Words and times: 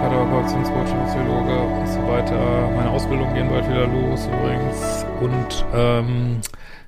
Paartherapeut, 0.00 0.44
Beziehungscoach, 0.44 1.08
Psychologe 1.08 1.58
und 1.60 1.86
so 1.86 2.08
weiter. 2.08 2.70
Meine 2.74 2.88
Ausbildung 2.88 3.34
gehen 3.34 3.50
bald 3.50 3.68
wieder 3.68 3.86
los 3.86 4.26
übrigens. 4.28 5.04
Und 5.20 5.66
ähm, 5.74 6.40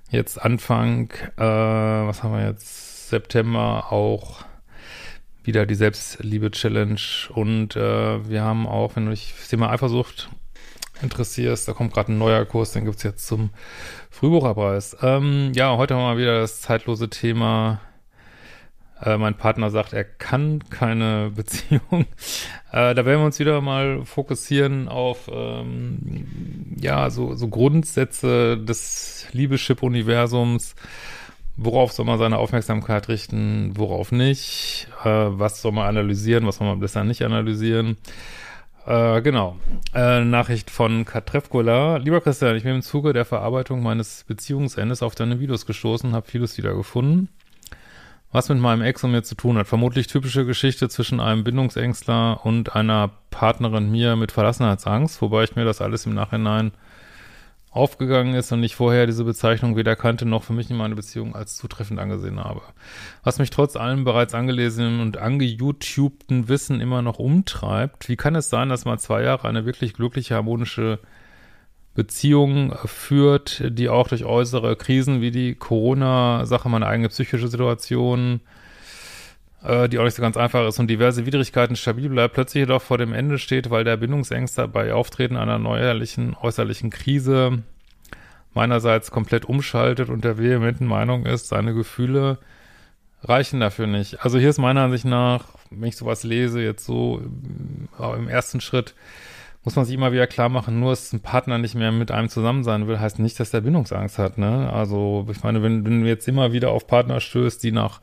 jetzt 0.08 0.42
Anfang, 0.42 1.10
äh, 1.36 1.42
was 1.42 2.22
haben 2.22 2.32
wir 2.32 2.46
jetzt, 2.46 3.10
September 3.10 3.92
auch 3.92 4.46
wieder 5.44 5.66
die 5.66 5.74
Selbstliebe-Challenge. 5.74 7.00
Und 7.34 7.76
äh, 7.76 8.26
wir 8.26 8.42
haben 8.42 8.66
auch, 8.66 8.96
wenn 8.96 9.04
du 9.04 9.10
dich 9.10 9.34
das 9.38 9.48
Thema 9.48 9.68
Eifersucht 9.68 10.30
interessierst, 11.02 11.68
da 11.68 11.74
kommt 11.74 11.92
gerade 11.92 12.12
ein 12.12 12.18
neuer 12.18 12.46
Kurs, 12.46 12.72
den 12.72 12.86
gibt's 12.86 13.02
jetzt 13.02 13.26
zum 13.26 13.50
Frühbucherpreis. 14.08 14.96
Ähm, 15.02 15.52
ja, 15.54 15.76
heute 15.76 15.96
haben 15.96 16.16
wir 16.16 16.22
wieder 16.22 16.40
das 16.40 16.62
zeitlose 16.62 17.10
Thema 17.10 17.82
äh, 19.04 19.16
mein 19.18 19.34
Partner 19.34 19.70
sagt, 19.70 19.92
er 19.92 20.04
kann 20.04 20.62
keine 20.70 21.30
Beziehung. 21.34 22.06
Äh, 22.72 22.94
da 22.94 23.04
werden 23.04 23.20
wir 23.20 23.26
uns 23.26 23.38
wieder 23.38 23.60
mal 23.60 24.04
fokussieren 24.04 24.88
auf 24.88 25.30
ähm, 25.32 26.26
ja 26.78 27.10
so, 27.10 27.34
so 27.34 27.48
Grundsätze 27.48 28.56
des 28.58 29.26
Liebeschip-Universums. 29.32 30.74
Worauf 31.56 31.92
soll 31.92 32.06
man 32.06 32.18
seine 32.18 32.38
Aufmerksamkeit 32.38 33.08
richten, 33.08 33.72
worauf 33.76 34.10
nicht? 34.10 34.88
Äh, 35.04 35.08
was 35.08 35.60
soll 35.60 35.72
man 35.72 35.86
analysieren, 35.88 36.46
was 36.46 36.56
soll 36.56 36.66
man 36.66 36.80
besser 36.80 37.04
nicht 37.04 37.22
analysieren? 37.22 37.98
Äh, 38.86 39.20
genau. 39.20 39.56
Äh, 39.94 40.24
Nachricht 40.24 40.70
von 40.70 41.04
Katrevkola. 41.04 41.98
Lieber 41.98 42.20
Christian, 42.20 42.56
ich 42.56 42.62
bin 42.62 42.76
im 42.76 42.82
Zuge 42.82 43.12
der 43.12 43.24
Verarbeitung 43.24 43.82
meines 43.82 44.24
Beziehungsendes 44.24 45.02
auf 45.02 45.14
deine 45.14 45.40
Videos 45.40 45.66
gestoßen, 45.66 46.14
habe 46.14 46.26
vieles 46.28 46.56
wieder 46.56 46.74
gefunden 46.74 47.28
was 48.32 48.48
mit 48.48 48.58
meinem 48.58 48.82
Ex 48.82 49.04
und 49.04 49.12
mir 49.12 49.22
zu 49.22 49.34
tun 49.34 49.58
hat. 49.58 49.68
Vermutlich 49.68 50.06
typische 50.06 50.46
Geschichte 50.46 50.88
zwischen 50.88 51.20
einem 51.20 51.44
Bindungsängstler 51.44 52.44
und 52.44 52.74
einer 52.74 53.10
Partnerin 53.30 53.90
mir 53.90 54.16
mit 54.16 54.32
Verlassenheitsangst, 54.32 55.20
wobei 55.22 55.44
ich 55.44 55.54
mir 55.54 55.64
das 55.64 55.82
alles 55.82 56.06
im 56.06 56.14
Nachhinein 56.14 56.72
aufgegangen 57.70 58.34
ist 58.34 58.52
und 58.52 58.62
ich 58.62 58.76
vorher 58.76 59.06
diese 59.06 59.24
Bezeichnung 59.24 59.76
weder 59.76 59.96
kannte 59.96 60.26
noch 60.26 60.42
für 60.42 60.52
mich 60.52 60.70
in 60.70 60.76
meiner 60.76 60.94
Beziehung 60.94 61.34
als 61.34 61.56
zutreffend 61.56 61.98
angesehen 61.98 62.38
habe. 62.38 62.60
Was 63.22 63.38
mich 63.38 63.48
trotz 63.48 63.76
allem 63.76 64.04
bereits 64.04 64.34
angelesenen 64.34 65.00
und 65.00 65.16
angeyoutubten 65.16 66.48
Wissen 66.48 66.82
immer 66.82 67.00
noch 67.00 67.18
umtreibt, 67.18 68.10
wie 68.10 68.16
kann 68.16 68.34
es 68.34 68.50
sein, 68.50 68.68
dass 68.68 68.84
mal 68.84 68.98
zwei 68.98 69.22
Jahre 69.22 69.48
eine 69.48 69.64
wirklich 69.64 69.94
glückliche, 69.94 70.34
harmonische 70.34 70.98
Beziehung 71.94 72.74
führt, 72.86 73.62
die 73.66 73.88
auch 73.88 74.08
durch 74.08 74.24
äußere 74.24 74.76
Krisen 74.76 75.20
wie 75.20 75.30
die 75.30 75.54
Corona-Sache, 75.54 76.68
meine 76.68 76.86
eigene 76.86 77.08
psychische 77.10 77.48
Situation, 77.48 78.40
äh, 79.62 79.88
die 79.88 79.98
auch 79.98 80.04
nicht 80.04 80.14
so 80.14 80.22
ganz 80.22 80.36
einfach 80.36 80.66
ist 80.66 80.78
und 80.78 80.88
diverse 80.88 81.26
Widrigkeiten 81.26 81.76
stabil 81.76 82.08
bleibt, 82.08 82.34
plötzlich 82.34 82.62
jedoch 82.62 82.80
vor 82.80 82.96
dem 82.96 83.12
Ende 83.12 83.38
steht, 83.38 83.70
weil 83.70 83.84
der 83.84 83.98
Bindungsängster 83.98 84.68
bei 84.68 84.94
Auftreten 84.94 85.36
einer 85.36 85.58
neuerlichen 85.58 86.34
äußerlichen 86.40 86.90
Krise 86.90 87.62
meinerseits 88.54 89.10
komplett 89.10 89.44
umschaltet 89.44 90.08
und 90.08 90.24
der 90.24 90.38
vehementen 90.38 90.86
Meinung 90.86 91.26
ist, 91.26 91.48
seine 91.48 91.74
Gefühle 91.74 92.38
reichen 93.22 93.60
dafür 93.60 93.86
nicht. 93.86 94.24
Also 94.24 94.38
hier 94.38 94.50
ist 94.50 94.58
meiner 94.58 94.82
Ansicht 94.82 95.04
nach, 95.04 95.44
wenn 95.70 95.88
ich 95.88 95.96
sowas 95.96 96.24
lese, 96.24 96.60
jetzt 96.62 96.84
so 96.84 97.22
im 97.98 98.28
ersten 98.28 98.60
Schritt, 98.60 98.94
muss 99.64 99.76
man 99.76 99.84
sich 99.84 99.94
immer 99.94 100.12
wieder 100.12 100.26
klar 100.26 100.48
machen, 100.48 100.80
nur 100.80 100.90
dass 100.90 101.12
ein 101.12 101.20
Partner 101.20 101.58
nicht 101.58 101.74
mehr 101.74 101.92
mit 101.92 102.10
einem 102.10 102.28
zusammen 102.28 102.64
sein 102.64 102.88
will, 102.88 102.98
heißt 102.98 103.20
nicht, 103.20 103.38
dass 103.38 103.52
der 103.52 103.60
Bindungsangst 103.60 104.18
hat, 104.18 104.38
ne? 104.38 104.72
Also, 104.72 105.26
ich 105.30 105.42
meine, 105.42 105.62
wenn, 105.62 105.84
wenn 105.84 106.02
du 106.02 106.08
jetzt 106.08 106.26
immer 106.26 106.52
wieder 106.52 106.70
auf 106.70 106.86
Partner 106.86 107.20
stößt, 107.20 107.62
die 107.62 107.70
nach 107.70 108.00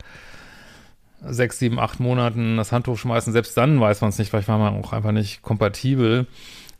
sechs, 1.21 1.59
sieben, 1.59 1.79
acht 1.79 1.99
Monaten 1.99 2.55
das 2.55 2.71
Handtuch 2.71 2.97
schmeißen, 2.97 3.33
selbst 3.33 3.57
dann 3.57 3.81
weiß 3.81 3.99
man 4.01 4.11
es 4.11 4.19
nicht, 4.19 4.29
vielleicht 4.29 4.47
war 4.47 4.57
man 4.57 4.81
auch 4.81 4.93
einfach 4.93 5.11
nicht 5.11 5.41
kompatibel. 5.41 6.27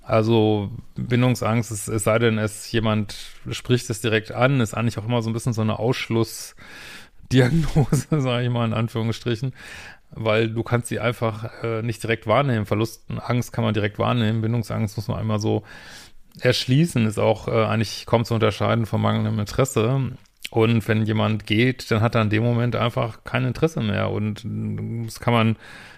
Also 0.01 0.71
Bindungsangst, 0.95 1.71
es, 1.71 1.89
es 1.89 2.05
sei 2.05 2.19
denn, 2.19 2.37
es 2.37 2.71
jemand 2.71 3.17
spricht 3.51 3.89
es 3.89 3.99
direkt 4.01 4.31
an, 4.31 4.61
ist 4.61 4.73
eigentlich 4.73 4.97
auch 4.97 5.05
immer 5.05 5.21
so 5.21 5.29
ein 5.29 5.33
bisschen 5.33 5.53
so 5.53 5.61
eine 5.61 5.77
Ausschlussdiagnose, 5.77 8.07
sage 8.21 8.45
ich 8.45 8.49
mal 8.49 8.65
in 8.65 8.73
Anführungsstrichen 8.73 9.53
weil 10.11 10.49
du 10.49 10.63
kannst 10.63 10.87
sie 10.87 10.99
einfach 10.99 11.63
äh, 11.63 11.81
nicht 11.81 12.01
direkt 12.01 12.27
wahrnehmen. 12.27 12.65
Verlustangst 12.65 13.53
kann 13.53 13.63
man 13.63 13.73
direkt 13.73 13.99
wahrnehmen, 13.99 14.41
Bindungsangst 14.41 14.97
muss 14.97 15.07
man 15.07 15.19
einmal 15.19 15.39
so 15.39 15.63
erschließen, 16.39 17.05
ist 17.05 17.19
auch 17.19 17.47
äh, 17.47 17.65
eigentlich 17.65 18.05
kaum 18.05 18.25
zu 18.25 18.33
unterscheiden 18.33 18.85
von 18.85 19.01
mangelndem 19.01 19.39
Interesse. 19.39 20.11
Und 20.51 20.87
wenn 20.87 21.05
jemand 21.05 21.45
geht, 21.45 21.91
dann 21.91 22.01
hat 22.01 22.15
er 22.15 22.23
in 22.23 22.29
dem 22.29 22.43
Moment 22.43 22.75
einfach 22.75 23.23
kein 23.23 23.45
Interesse 23.45 23.81
mehr. 23.81 24.09
Und 24.09 24.43
das 25.05 25.19
kann 25.19 25.33
man 25.33 25.55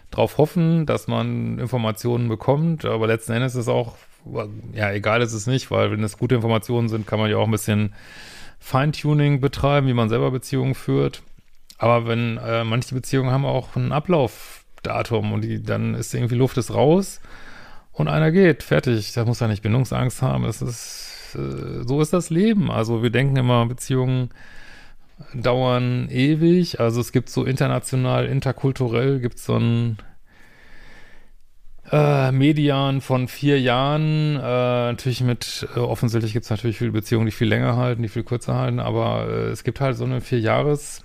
darauf 0.10 0.38
hoffen, 0.38 0.86
dass 0.86 1.08
man 1.08 1.58
Informationen 1.58 2.28
bekommt, 2.28 2.86
aber 2.86 3.08
letzten 3.08 3.32
Endes 3.32 3.54
ist 3.54 3.62
es 3.62 3.68
auch, 3.70 3.96
ja, 4.74 4.92
egal 4.92 5.22
ist 5.22 5.34
es 5.34 5.48
nicht, 5.48 5.72
weil 5.72 5.92
wenn 5.92 6.04
es 6.04 6.18
gute 6.18 6.36
Informationen 6.36 6.90
sind, 6.90 7.08
kann 7.08 7.18
man 7.18 7.32
ja 7.32 7.38
auch 7.38 7.46
ein 7.46 7.52
bisschen 7.52 7.94
Feintuning 8.60 9.40
betreiben, 9.40 9.88
wie 9.88 9.94
man 9.94 10.10
selber 10.10 10.30
Beziehungen 10.30 10.76
führt. 10.76 11.24
Aber 11.82 12.08
wenn 12.08 12.38
äh, 12.38 12.64
manche 12.64 12.94
Beziehungen 12.94 13.32
haben 13.32 13.44
auch 13.44 13.76
ein 13.76 13.92
Ablaufdatum 13.92 15.34
und 15.34 15.42
die, 15.42 15.64
dann 15.64 15.96
ist 15.96 16.14
irgendwie 16.14 16.36
Luft 16.36 16.58
ist 16.60 16.72
raus 16.72 17.22
und 17.92 18.08
einer 18.08 18.32
geht, 18.32 18.62
fertig. 18.62 19.14
Da 19.14 19.26
muss 19.26 19.42
er 19.42 19.48
nicht 19.48 19.64
Bindungsangst 19.64 20.22
haben. 20.22 20.46
Es 20.46 20.62
ist, 20.62 21.36
äh, 21.36 21.84
so 21.84 22.00
ist 22.00 22.14
das 22.14 22.30
Leben. 22.30 22.70
Also 22.70 23.02
wir 23.02 23.10
denken 23.10 23.36
immer, 23.36 23.66
Beziehungen 23.66 24.30
dauern 25.34 26.08
ewig. 26.12 26.80
Also 26.80 27.02
es 27.02 27.12
gibt 27.12 27.30
so 27.30 27.46
international, 27.46 28.28
interkulturell 28.28 29.20
gibt 29.20 29.38
es 29.38 29.46
so 29.46 29.58
ein 29.58 29.98
äh, 31.92 32.32
Median 32.32 33.02
von 33.02 33.28
vier 33.28 33.60
Jahren. 33.60 34.36
Äh, 34.36 34.40
natürlich 34.40 35.22
mit, 35.22 35.68
äh, 35.76 35.80
offensichtlich 35.80 36.34
gibt 36.34 36.44
es 36.44 36.52
natürlich 36.52 36.78
viele 36.78 36.92
Beziehungen, 36.92 37.26
die 37.26 37.32
viel 37.32 37.50
länger 37.50 37.76
halten, 37.76 38.04
die 38.04 38.10
viel 38.10 38.24
kürzer 38.24 38.54
halten, 38.54 38.80
aber 38.80 39.28
äh, 39.28 39.50
es 39.50 39.64
gibt 39.64 39.82
halt 39.82 39.98
so 39.98 40.04
eine 40.04 40.22
vier 40.22 40.40
Jahres- 40.40 41.02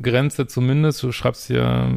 Grenze 0.00 0.46
zumindest. 0.46 1.02
Du 1.02 1.12
schreibst 1.12 1.46
hier, 1.46 1.90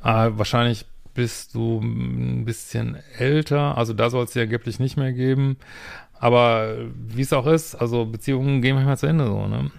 ah, 0.00 0.30
wahrscheinlich 0.32 0.86
bist 1.14 1.54
du 1.54 1.80
ein 1.80 2.44
bisschen 2.44 2.96
älter, 3.18 3.76
also 3.78 3.94
da 3.94 4.10
soll 4.10 4.24
es 4.24 4.34
ja 4.34 4.42
angeblich 4.42 4.78
nicht 4.78 4.96
mehr 4.96 5.12
geben. 5.12 5.56
Aber 6.18 6.76
wie 6.92 7.22
es 7.22 7.32
auch 7.32 7.46
ist, 7.46 7.74
also 7.74 8.04
Beziehungen 8.06 8.62
gehen 8.62 8.74
manchmal 8.74 8.98
zu 8.98 9.06
Ende 9.06 9.26
so, 9.26 9.46
ne? 9.46 9.70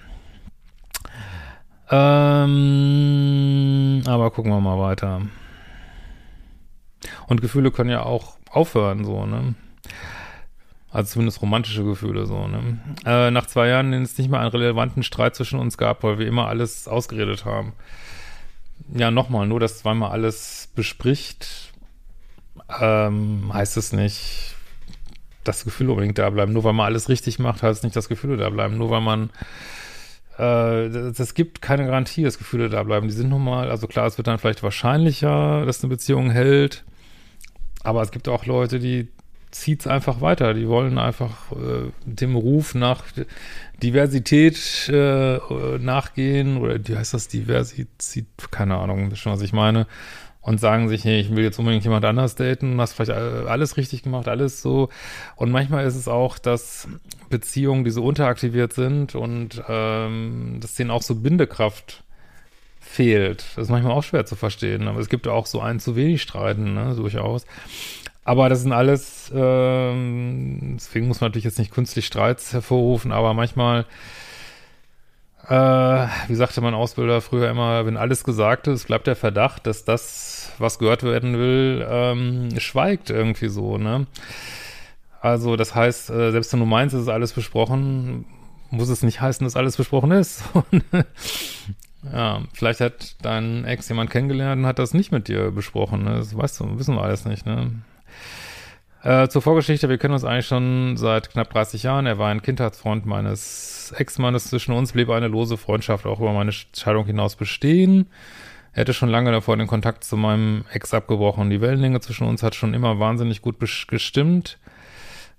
Ähm, 1.90 2.54
aber 4.06 4.32
gucken 4.32 4.52
wir 4.52 4.60
mal 4.60 4.80
weiter. 4.80 5.22
Und 7.28 7.42
Gefühle 7.42 7.72
können 7.72 7.90
ja 7.90 8.04
auch 8.04 8.38
aufhören, 8.50 9.06
so, 9.06 9.26
ne? 9.26 9.56
Also 10.98 11.14
zumindest 11.14 11.44
romantische 11.44 11.84
Gefühle 11.84 12.26
so, 12.26 12.48
ne? 12.48 12.80
Äh, 13.06 13.30
nach 13.30 13.46
zwei 13.46 13.68
Jahren, 13.68 13.94
in 13.94 14.02
es 14.02 14.18
nicht 14.18 14.32
mal 14.32 14.40
einen 14.40 14.50
relevanten 14.50 15.04
Streit 15.04 15.36
zwischen 15.36 15.60
uns 15.60 15.78
gab, 15.78 16.02
weil 16.02 16.18
wir 16.18 16.26
immer 16.26 16.48
alles 16.48 16.88
ausgeredet 16.88 17.46
haben. 17.46 17.74
Ja, 18.96 19.12
nochmal, 19.12 19.46
nur 19.46 19.60
dass 19.60 19.78
zweimal 19.78 20.10
alles 20.10 20.70
bespricht, 20.74 21.72
ähm, 22.82 23.52
heißt 23.54 23.78
es 23.78 23.94
nicht, 23.94 24.56
dass 25.44 25.66
Gefühle 25.66 25.92
unbedingt 25.92 26.18
da 26.18 26.32
bleiben. 26.32 26.52
Nur 26.52 26.64
weil 26.64 26.74
man 26.74 26.88
alles 26.88 27.10
richtig 27.10 27.38
macht, 27.38 27.62
heißt 27.62 27.78
es 27.78 27.84
nicht, 27.84 27.96
dass 27.96 28.10
Gefühle 28.10 28.38
da 28.38 28.50
bleiben. 28.50 28.80
Nur 28.80 28.90
weil 28.90 29.02
man 29.02 29.30
äh, 30.40 31.12
das, 31.12 31.36
gibt 31.36 31.62
keine 31.62 31.86
Garantie, 31.86 32.24
dass 32.24 32.40
Gefühle 32.40 32.70
da 32.70 32.82
bleiben. 32.82 33.08
Die 33.08 33.14
sind 33.14 33.30
nun 33.30 33.44
mal, 33.44 33.70
also 33.70 33.86
klar, 33.86 34.08
es 34.08 34.18
wird 34.18 34.26
dann 34.26 34.40
vielleicht 34.40 34.64
wahrscheinlicher, 34.64 35.64
dass 35.64 35.84
eine 35.84 35.92
Beziehung 35.92 36.32
hält, 36.32 36.86
aber 37.84 38.02
es 38.02 38.10
gibt 38.10 38.28
auch 38.28 38.48
Leute, 38.48 38.80
die 38.80 39.10
zieht 39.52 39.82
es 39.82 39.88
einfach 39.88 40.22
weiter. 40.22 40.54
Die 40.54 40.68
wollen 40.68 40.98
einfach 40.98 41.52
äh, 41.52 41.92
dem 42.06 42.36
Ruf 42.36 42.76
nach 42.76 43.04
Diversität 43.82 44.90
äh, 44.90 45.40
nachgehen 45.80 46.58
oder 46.58 46.80
wie 46.88 46.98
heißt 46.98 47.14
das 47.14 47.28
Diversität, 47.28 48.28
keine 48.52 48.78
Ahnung, 48.78 49.10
das 49.10 49.20
ist 49.20 49.24
schon, 49.24 49.34
was 49.34 49.42
ich 49.42 49.54
meine. 49.54 49.88
Und 50.42 50.62
sagen 50.62 50.88
sich, 50.88 51.04
hey, 51.04 51.20
ich 51.20 51.36
will 51.36 51.44
jetzt 51.44 51.60
unbedingt 51.60 51.84
jemand 51.84 52.06
anders 52.06 52.36
daten, 52.36 52.80
hast 52.80 52.94
vielleicht 52.94 53.12
alles 53.12 53.76
richtig 53.76 54.04
gemacht, 54.04 54.30
alles 54.30 54.62
so. 54.62 54.88
Und 55.36 55.52
manchmal 55.52 55.86
ist 55.86 55.96
es 55.96 56.08
auch, 56.08 56.40
dass 56.40 56.88
Beziehungen, 57.30 57.84
die 57.84 57.92
so 57.92 58.06
unteraktiviert 58.06 58.72
sind 58.72 59.14
und 59.14 59.62
ähm, 59.68 60.60
dass 60.62 60.76
denen 60.76 60.92
auch 60.92 61.02
so 61.02 61.16
Bindekraft 61.16 62.06
fehlt. 62.80 63.46
Das 63.56 63.66
ist 63.66 63.70
manchmal 63.70 63.92
auch 63.92 64.04
schwer 64.04 64.26
zu 64.26 64.38
verstehen, 64.38 64.88
aber 64.88 65.00
es 65.00 65.10
gibt 65.10 65.28
auch 65.28 65.46
so 65.46 65.60
einen 65.60 65.82
zu 65.82 65.98
wenig 65.98 66.22
Streiten, 66.22 66.74
ne, 66.74 66.96
durchaus. 66.96 67.46
Aber 68.28 68.50
das 68.50 68.62
sind 68.62 68.74
alles, 68.74 69.32
ähm, 69.34 70.74
deswegen 70.76 71.08
muss 71.08 71.22
man 71.22 71.30
natürlich 71.30 71.46
jetzt 71.46 71.60
nicht 71.60 71.72
künstlich 71.72 72.08
Streits 72.08 72.52
hervorrufen, 72.52 73.14
aber 73.14 73.34
manchmal, 73.34 73.86
äh, 75.48 75.54
wie 76.28 76.36
sagte 76.36 76.60
mein 76.60 76.74
Ausbilder 76.74 77.22
früher 77.22 77.50
immer, 77.50 77.86
wenn 77.86 77.96
alles 77.96 78.26
gesagt 78.26 78.68
ist, 78.68 78.88
bleibt 78.88 79.08
der 79.08 79.16
Verdacht, 79.16 79.66
dass 79.66 79.86
das, 79.86 80.52
was 80.58 80.78
gehört 80.78 81.04
werden 81.04 81.38
will, 81.38 81.88
ähm, 81.90 82.50
schweigt 82.60 83.12
irgendwie 83.12 83.48
so, 83.48 83.78
ne? 83.78 84.08
Also 85.22 85.56
das 85.56 85.74
heißt, 85.74 86.10
äh, 86.10 86.32
selbst 86.32 86.52
wenn 86.52 86.60
du 86.60 86.66
meinst, 86.66 86.96
es 86.96 87.04
ist 87.04 87.08
alles 87.08 87.32
besprochen, 87.32 88.26
muss 88.72 88.90
es 88.90 89.04
nicht 89.04 89.22
heißen, 89.22 89.46
dass 89.46 89.56
alles 89.56 89.78
besprochen 89.78 90.12
ist. 90.12 90.44
Ja, 92.14 92.44
vielleicht 92.54 92.80
hat 92.80 93.16
dein 93.22 93.66
Ex 93.66 93.90
jemand 93.90 94.12
kennengelernt 94.12 94.62
und 94.62 94.66
hat 94.68 94.80
das 94.80 94.94
nicht 94.94 95.12
mit 95.12 95.28
dir 95.28 95.52
besprochen. 95.52 96.04
Ne? 96.04 96.12
Das 96.12 96.38
weißt 96.38 96.60
du, 96.62 96.80
wissen 96.80 96.96
wir 96.96 97.02
alles 97.02 97.26
nicht. 97.26 97.46
Ne? 97.46 97.72
Äh, 99.04 99.30
zur 99.30 99.42
Vorgeschichte, 99.42 99.90
wir 99.90 99.98
kennen 99.98 100.14
uns 100.14 100.26
eigentlich 100.26 100.48
schon 100.48 100.98
seit 100.98 101.30
knapp 101.30 101.50
30 101.52 101.84
Jahren. 101.84 102.06
Er 102.06 102.18
war 102.18 102.30
ein 102.30 102.42
Kindheitsfreund 102.42 103.06
meines 103.06 103.94
Ex-Mannes. 103.96 104.50
Zwischen 104.50 104.74
uns 104.74 104.92
blieb 104.92 105.10
eine 105.10 105.28
lose 105.28 105.58
Freundschaft 105.58 106.06
auch 106.06 106.20
über 106.20 106.34
meine 106.34 106.52
Scheidung 106.52 107.06
hinaus 107.06 107.36
bestehen. 107.36 108.08
Er 108.74 108.82
hätte 108.82 108.94
schon 108.94 109.10
lange 109.10 109.32
davor 109.32 109.56
den 109.58 109.68
Kontakt 109.68 110.04
zu 110.04 110.18
meinem 110.18 110.66
Ex 110.72 110.94
abgebrochen. 110.94 111.50
Die 111.50 111.62
Wellenlänge 111.62 112.00
zwischen 112.00 112.28
uns 112.28 112.44
hat 112.44 112.54
schon 112.54 112.74
immer 112.74 113.00
wahnsinnig 113.00 113.42
gut 113.42 113.60
gestimmt. 113.60 114.60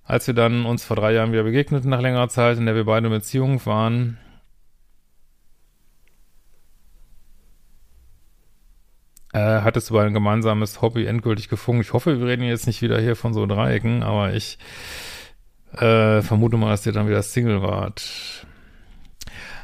Als 0.04 0.26
wir 0.26 0.34
dann 0.34 0.64
uns 0.64 0.84
vor 0.84 0.96
drei 0.96 1.12
Jahren 1.12 1.32
wieder 1.32 1.42
begegneten 1.42 1.90
nach 1.90 2.00
längerer 2.00 2.28
Zeit, 2.28 2.56
in 2.56 2.64
der 2.64 2.74
wir 2.74 2.84
beide 2.84 3.08
in 3.08 3.12
Beziehung 3.12 3.64
waren, 3.66 4.16
äh, 9.38 9.62
hattest 9.62 9.90
du 9.90 9.98
ein 9.98 10.12
gemeinsames 10.12 10.82
Hobby 10.82 11.06
endgültig 11.06 11.48
gefunden. 11.48 11.82
Ich 11.82 11.92
hoffe, 11.92 12.18
wir 12.18 12.26
reden 12.26 12.42
jetzt 12.42 12.66
nicht 12.66 12.82
wieder 12.82 13.00
hier 13.00 13.16
von 13.16 13.34
so 13.34 13.46
Dreiecken, 13.46 14.02
aber 14.02 14.34
ich 14.34 14.58
äh, 15.72 16.22
vermute 16.22 16.56
mal, 16.56 16.70
dass 16.70 16.86
ihr 16.86 16.92
dann 16.92 17.08
wieder 17.08 17.22
Single 17.22 17.62
wart. 17.62 18.46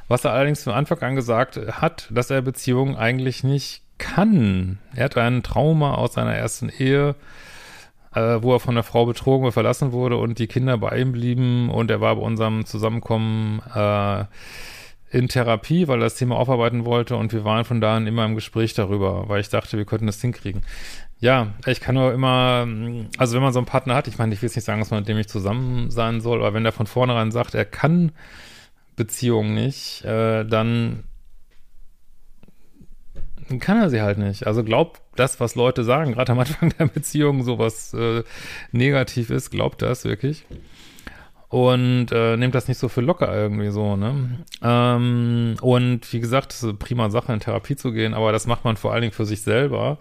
Was 0.08 0.24
er 0.24 0.32
allerdings 0.32 0.62
von 0.62 0.74
Anfang 0.74 1.00
an 1.00 1.16
gesagt 1.16 1.58
hat, 1.80 2.08
dass 2.10 2.30
er 2.30 2.42
Beziehungen 2.42 2.96
eigentlich 2.96 3.42
nicht 3.42 3.82
kann. 3.98 4.78
Er 4.94 5.04
hat 5.04 5.16
ein 5.16 5.42
Trauma 5.42 5.94
aus 5.94 6.14
seiner 6.14 6.34
ersten 6.34 6.68
Ehe, 6.68 7.14
äh, 8.14 8.42
wo 8.42 8.52
er 8.52 8.60
von 8.60 8.74
der 8.74 8.84
Frau 8.84 9.06
betrogen 9.06 9.46
und 9.46 9.52
verlassen 9.52 9.92
wurde 9.92 10.18
und 10.18 10.38
die 10.38 10.46
Kinder 10.46 10.76
bei 10.78 10.98
ihm 10.98 11.12
blieben 11.12 11.70
und 11.70 11.90
er 11.90 12.00
war 12.00 12.16
bei 12.16 12.22
unserem 12.22 12.66
Zusammenkommen 12.66 13.62
äh, 13.74 14.24
in 15.14 15.28
Therapie, 15.28 15.86
weil 15.86 16.00
er 16.00 16.06
das 16.06 16.16
Thema 16.16 16.36
aufarbeiten 16.36 16.84
wollte 16.84 17.14
und 17.14 17.32
wir 17.32 17.44
waren 17.44 17.64
von 17.64 17.80
da 17.80 17.96
an 17.96 18.08
immer 18.08 18.24
im 18.24 18.34
Gespräch 18.34 18.74
darüber, 18.74 19.28
weil 19.28 19.40
ich 19.40 19.48
dachte, 19.48 19.78
wir 19.78 19.84
könnten 19.84 20.06
das 20.06 20.20
hinkriegen. 20.20 20.62
Ja, 21.20 21.54
ich 21.66 21.80
kann 21.80 21.94
nur 21.94 22.12
immer, 22.12 22.66
also 23.16 23.34
wenn 23.34 23.42
man 23.42 23.52
so 23.52 23.60
einen 23.60 23.66
Partner 23.66 23.94
hat, 23.94 24.08
ich 24.08 24.18
meine, 24.18 24.34
ich 24.34 24.42
will 24.42 24.48
jetzt 24.48 24.56
nicht 24.56 24.64
sagen, 24.64 24.80
dass 24.80 24.90
man 24.90 25.00
mit 25.00 25.08
dem 25.08 25.16
nicht 25.16 25.30
zusammen 25.30 25.90
sein 25.92 26.20
soll, 26.20 26.40
aber 26.40 26.52
wenn 26.52 26.64
er 26.64 26.72
von 26.72 26.88
vornherein 26.88 27.30
sagt, 27.30 27.54
er 27.54 27.64
kann 27.64 28.10
Beziehungen 28.96 29.54
nicht, 29.54 30.04
äh, 30.04 30.44
dann 30.44 31.04
kann 33.60 33.80
er 33.80 33.90
sie 33.90 34.02
halt 34.02 34.18
nicht. 34.18 34.48
Also 34.48 34.64
glaubt 34.64 35.00
das, 35.14 35.38
was 35.38 35.54
Leute 35.54 35.84
sagen, 35.84 36.12
gerade 36.12 36.32
am 36.32 36.40
Anfang 36.40 36.72
der 36.76 36.86
Beziehung 36.86 37.44
sowas 37.44 37.94
äh, 37.94 38.24
negativ 38.72 39.30
ist, 39.30 39.50
glaubt 39.50 39.80
das 39.80 40.04
wirklich 40.04 40.44
und 41.54 42.10
äh, 42.10 42.36
nehmt 42.36 42.56
das 42.56 42.66
nicht 42.66 42.78
so 42.78 42.88
für 42.88 43.00
locker 43.00 43.32
irgendwie 43.32 43.70
so, 43.70 43.94
ne? 43.94 44.40
Ähm, 44.60 45.54
und 45.60 46.12
wie 46.12 46.18
gesagt, 46.18 46.52
es 46.52 46.58
ist 46.58 46.64
eine 46.64 46.74
prima 46.74 47.10
Sache, 47.10 47.32
in 47.32 47.38
Therapie 47.38 47.76
zu 47.76 47.92
gehen, 47.92 48.12
aber 48.12 48.32
das 48.32 48.48
macht 48.48 48.64
man 48.64 48.76
vor 48.76 48.92
allen 48.92 49.02
Dingen 49.02 49.12
für 49.12 49.24
sich 49.24 49.42
selber. 49.42 49.98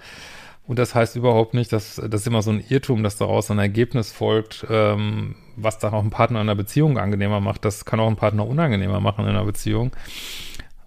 Und 0.66 0.80
das 0.80 0.96
heißt 0.96 1.16
überhaupt 1.16 1.54
nicht, 1.54 1.72
dass 1.72 1.98
das 1.98 2.22
ist 2.22 2.26
immer 2.26 2.42
so 2.42 2.50
ein 2.50 2.64
Irrtum, 2.70 3.04
dass 3.04 3.18
daraus 3.18 3.52
ein 3.52 3.60
Ergebnis 3.60 4.12
folgt, 4.12 4.66
ähm, 4.68 5.36
was 5.56 5.78
dann 5.78 5.94
auch 5.94 6.00
einen 6.02 6.10
Partner 6.10 6.42
in 6.42 6.50
einer 6.50 6.56
Beziehung 6.56 6.98
angenehmer 6.98 7.40
macht. 7.40 7.66
Das 7.66 7.86
kann 7.86 8.00
auch 8.00 8.08
einen 8.08 8.16
Partner 8.16 8.48
unangenehmer 8.48 9.00
machen 9.00 9.26
in 9.26 9.30
einer 9.30 9.46
Beziehung. 9.46 9.92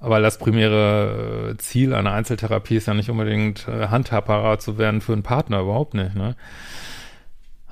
Weil 0.01 0.23
das 0.23 0.39
primäre 0.39 1.53
äh, 1.53 1.57
Ziel 1.59 1.95
einer 1.95 2.11
Einzeltherapie 2.11 2.75
ist 2.75 2.89
ja 2.89 2.95
nicht 2.95 3.09
unbedingt 3.09 3.69
äh, 3.69 3.87
handhabbarer 3.87 4.59
zu 4.59 4.79
werden 4.79 5.01
für 5.01 5.13
einen 5.13 5.23
Partner, 5.23 5.61
überhaupt 5.61 5.95
nicht, 5.95 6.17
ne? 6.17 6.35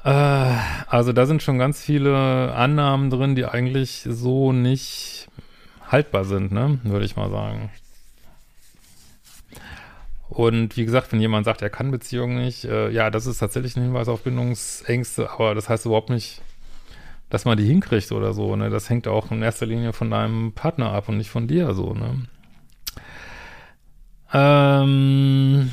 Äh, 0.04 0.56
also 0.86 1.12
da 1.12 1.26
sind 1.26 1.42
schon 1.42 1.58
ganz 1.58 1.82
viele 1.82 2.54
Annahmen 2.54 3.10
drin, 3.10 3.34
die 3.34 3.46
eigentlich 3.46 4.06
so 4.08 4.52
nicht 4.52 5.28
haltbar 5.88 6.24
sind, 6.24 6.52
ne? 6.52 6.78
Würde 6.84 7.06
ich 7.06 7.16
mal 7.16 7.30
sagen. 7.30 7.70
Und 10.28 10.76
wie 10.76 10.84
gesagt, 10.84 11.12
wenn 11.12 11.20
jemand 11.20 11.44
sagt, 11.44 11.62
er 11.62 11.70
kann 11.70 11.90
Beziehungen 11.90 12.42
nicht, 12.42 12.64
äh, 12.64 12.90
ja, 12.90 13.10
das 13.10 13.26
ist 13.26 13.38
tatsächlich 13.38 13.76
ein 13.76 13.82
Hinweis 13.84 14.08
auf 14.08 14.22
Bindungsängste, 14.22 15.30
aber 15.30 15.54
das 15.54 15.68
heißt 15.68 15.86
überhaupt 15.86 16.10
nicht, 16.10 16.42
dass 17.30 17.44
man 17.44 17.56
die 17.56 17.66
hinkriegt 17.66 18.12
oder 18.12 18.32
so, 18.34 18.56
ne? 18.56 18.70
Das 18.70 18.90
hängt 18.90 19.08
auch 19.08 19.30
in 19.30 19.42
erster 19.42 19.66
Linie 19.66 19.92
von 19.92 20.10
deinem 20.10 20.52
Partner 20.52 20.92
ab 20.92 21.08
und 21.08 21.16
nicht 21.16 21.30
von 21.30 21.48
dir 21.48 21.72
so, 21.74 21.94
ne? 21.94 22.26
Ähm 24.32 25.70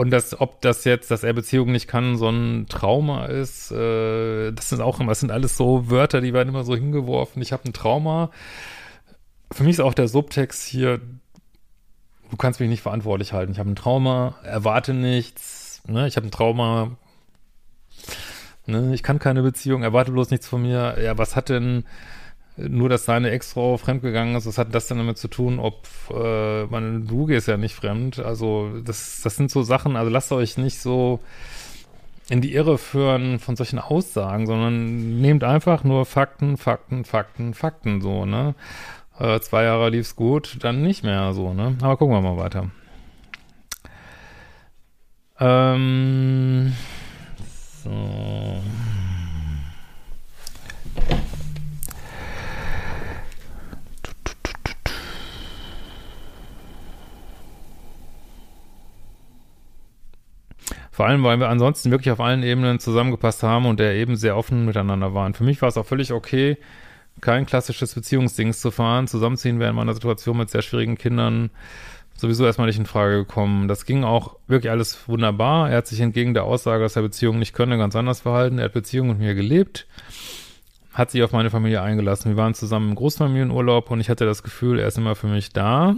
Und 0.00 0.08
das, 0.08 0.40
ob 0.40 0.62
das 0.62 0.84
jetzt, 0.84 1.10
dass 1.10 1.24
er 1.24 1.34
Beziehungen 1.34 1.72
nicht 1.72 1.86
kann, 1.86 2.16
so 2.16 2.30
ein 2.30 2.64
Trauma 2.70 3.26
ist, 3.26 3.70
äh, 3.70 4.50
das 4.50 4.70
sind 4.70 4.80
auch 4.80 4.98
immer, 4.98 5.10
das 5.10 5.20
sind 5.20 5.30
alles 5.30 5.58
so 5.58 5.90
Wörter, 5.90 6.22
die 6.22 6.32
werden 6.32 6.48
immer 6.48 6.64
so 6.64 6.74
hingeworfen. 6.74 7.42
Ich 7.42 7.52
habe 7.52 7.68
ein 7.68 7.74
Trauma. 7.74 8.30
Für 9.52 9.62
mich 9.62 9.72
ist 9.74 9.80
auch 9.80 9.92
der 9.92 10.08
Subtext 10.08 10.66
hier, 10.66 11.02
du 12.30 12.36
kannst 12.38 12.60
mich 12.60 12.70
nicht 12.70 12.80
verantwortlich 12.80 13.34
halten. 13.34 13.52
Ich 13.52 13.58
habe 13.58 13.68
ein 13.68 13.76
Trauma, 13.76 14.36
erwarte 14.42 14.94
nichts, 14.94 15.82
ne? 15.86 16.06
Ich 16.06 16.16
habe 16.16 16.28
ein 16.28 16.30
Trauma, 16.30 16.92
ne? 18.64 18.94
Ich 18.94 19.02
kann 19.02 19.18
keine 19.18 19.42
Beziehung, 19.42 19.82
erwarte 19.82 20.12
bloß 20.12 20.30
nichts 20.30 20.48
von 20.48 20.62
mir. 20.62 20.96
Ja, 20.98 21.18
was 21.18 21.36
hat 21.36 21.50
denn 21.50 21.84
nur, 22.68 22.88
dass 22.88 23.04
seine 23.04 23.30
Ex-Frau 23.30 23.76
fremdgegangen 23.76 24.36
ist, 24.36 24.46
was 24.46 24.58
hat 24.58 24.74
das 24.74 24.88
denn 24.88 24.98
damit 24.98 25.18
zu 25.18 25.28
tun, 25.28 25.58
ob, 25.58 25.86
äh, 26.12 26.64
man, 26.66 27.06
du 27.06 27.26
gehst 27.26 27.48
ja 27.48 27.56
nicht 27.56 27.74
fremd, 27.74 28.18
also 28.18 28.70
das, 28.84 29.20
das 29.22 29.36
sind 29.36 29.50
so 29.50 29.62
Sachen, 29.62 29.96
also 29.96 30.10
lasst 30.10 30.32
euch 30.32 30.58
nicht 30.58 30.78
so 30.78 31.20
in 32.28 32.40
die 32.40 32.54
Irre 32.54 32.78
führen 32.78 33.40
von 33.40 33.56
solchen 33.56 33.78
Aussagen, 33.78 34.46
sondern 34.46 35.20
nehmt 35.20 35.42
einfach 35.42 35.82
nur 35.82 36.06
Fakten, 36.06 36.56
Fakten, 36.56 37.04
Fakten, 37.04 37.54
Fakten 37.54 38.00
so, 38.00 38.24
ne? 38.24 38.54
Äh, 39.18 39.40
zwei 39.40 39.64
Jahre 39.64 39.90
lief's 39.90 40.16
gut, 40.16 40.58
dann 40.60 40.82
nicht 40.82 41.02
mehr 41.02 41.32
so, 41.34 41.52
ne? 41.52 41.76
Aber 41.82 41.96
gucken 41.96 42.14
wir 42.14 42.22
mal 42.22 42.36
weiter. 42.36 42.70
Ähm, 45.40 46.72
Vor 61.00 61.06
allem, 61.06 61.24
weil 61.24 61.40
wir 61.40 61.48
ansonsten 61.48 61.90
wirklich 61.90 62.10
auf 62.12 62.20
allen 62.20 62.42
Ebenen 62.42 62.78
zusammengepasst 62.78 63.42
haben 63.42 63.64
und 63.64 63.80
der 63.80 63.94
eben 63.94 64.16
sehr 64.16 64.36
offen 64.36 64.66
miteinander 64.66 65.14
waren. 65.14 65.32
Für 65.32 65.44
mich 65.44 65.62
war 65.62 65.70
es 65.70 65.78
auch 65.78 65.86
völlig 65.86 66.12
okay, 66.12 66.58
kein 67.22 67.46
klassisches 67.46 67.94
Beziehungsdings 67.94 68.60
zu 68.60 68.70
fahren. 68.70 69.08
Zusammenziehen 69.08 69.58
wäre 69.60 69.70
in 69.70 69.76
meiner 69.76 69.94
Situation 69.94 70.36
mit 70.36 70.50
sehr 70.50 70.60
schwierigen 70.60 70.98
Kindern 70.98 71.48
sowieso 72.14 72.44
erstmal 72.44 72.66
nicht 72.66 72.78
in 72.78 72.84
Frage 72.84 73.16
gekommen. 73.16 73.66
Das 73.66 73.86
ging 73.86 74.04
auch 74.04 74.36
wirklich 74.46 74.70
alles 74.70 75.08
wunderbar. 75.08 75.70
Er 75.70 75.78
hat 75.78 75.86
sich 75.86 76.00
entgegen 76.00 76.34
der 76.34 76.44
Aussage, 76.44 76.82
dass 76.82 76.96
er 76.96 77.02
Beziehungen 77.02 77.38
nicht 77.38 77.54
könne, 77.54 77.78
ganz 77.78 77.96
anders 77.96 78.20
verhalten. 78.20 78.58
Er 78.58 78.66
hat 78.66 78.74
Beziehungen 78.74 79.12
mit 79.12 79.20
mir 79.20 79.34
gelebt, 79.34 79.86
hat 80.92 81.12
sich 81.12 81.22
auf 81.22 81.32
meine 81.32 81.48
Familie 81.48 81.80
eingelassen. 81.80 82.32
Wir 82.32 82.36
waren 82.36 82.52
zusammen 82.52 82.90
im 82.90 82.94
Großfamilienurlaub 82.96 83.90
und 83.90 84.00
ich 84.00 84.10
hatte 84.10 84.26
das 84.26 84.42
Gefühl, 84.42 84.78
er 84.78 84.88
ist 84.88 84.98
immer 84.98 85.14
für 85.14 85.28
mich 85.28 85.54
da. 85.54 85.96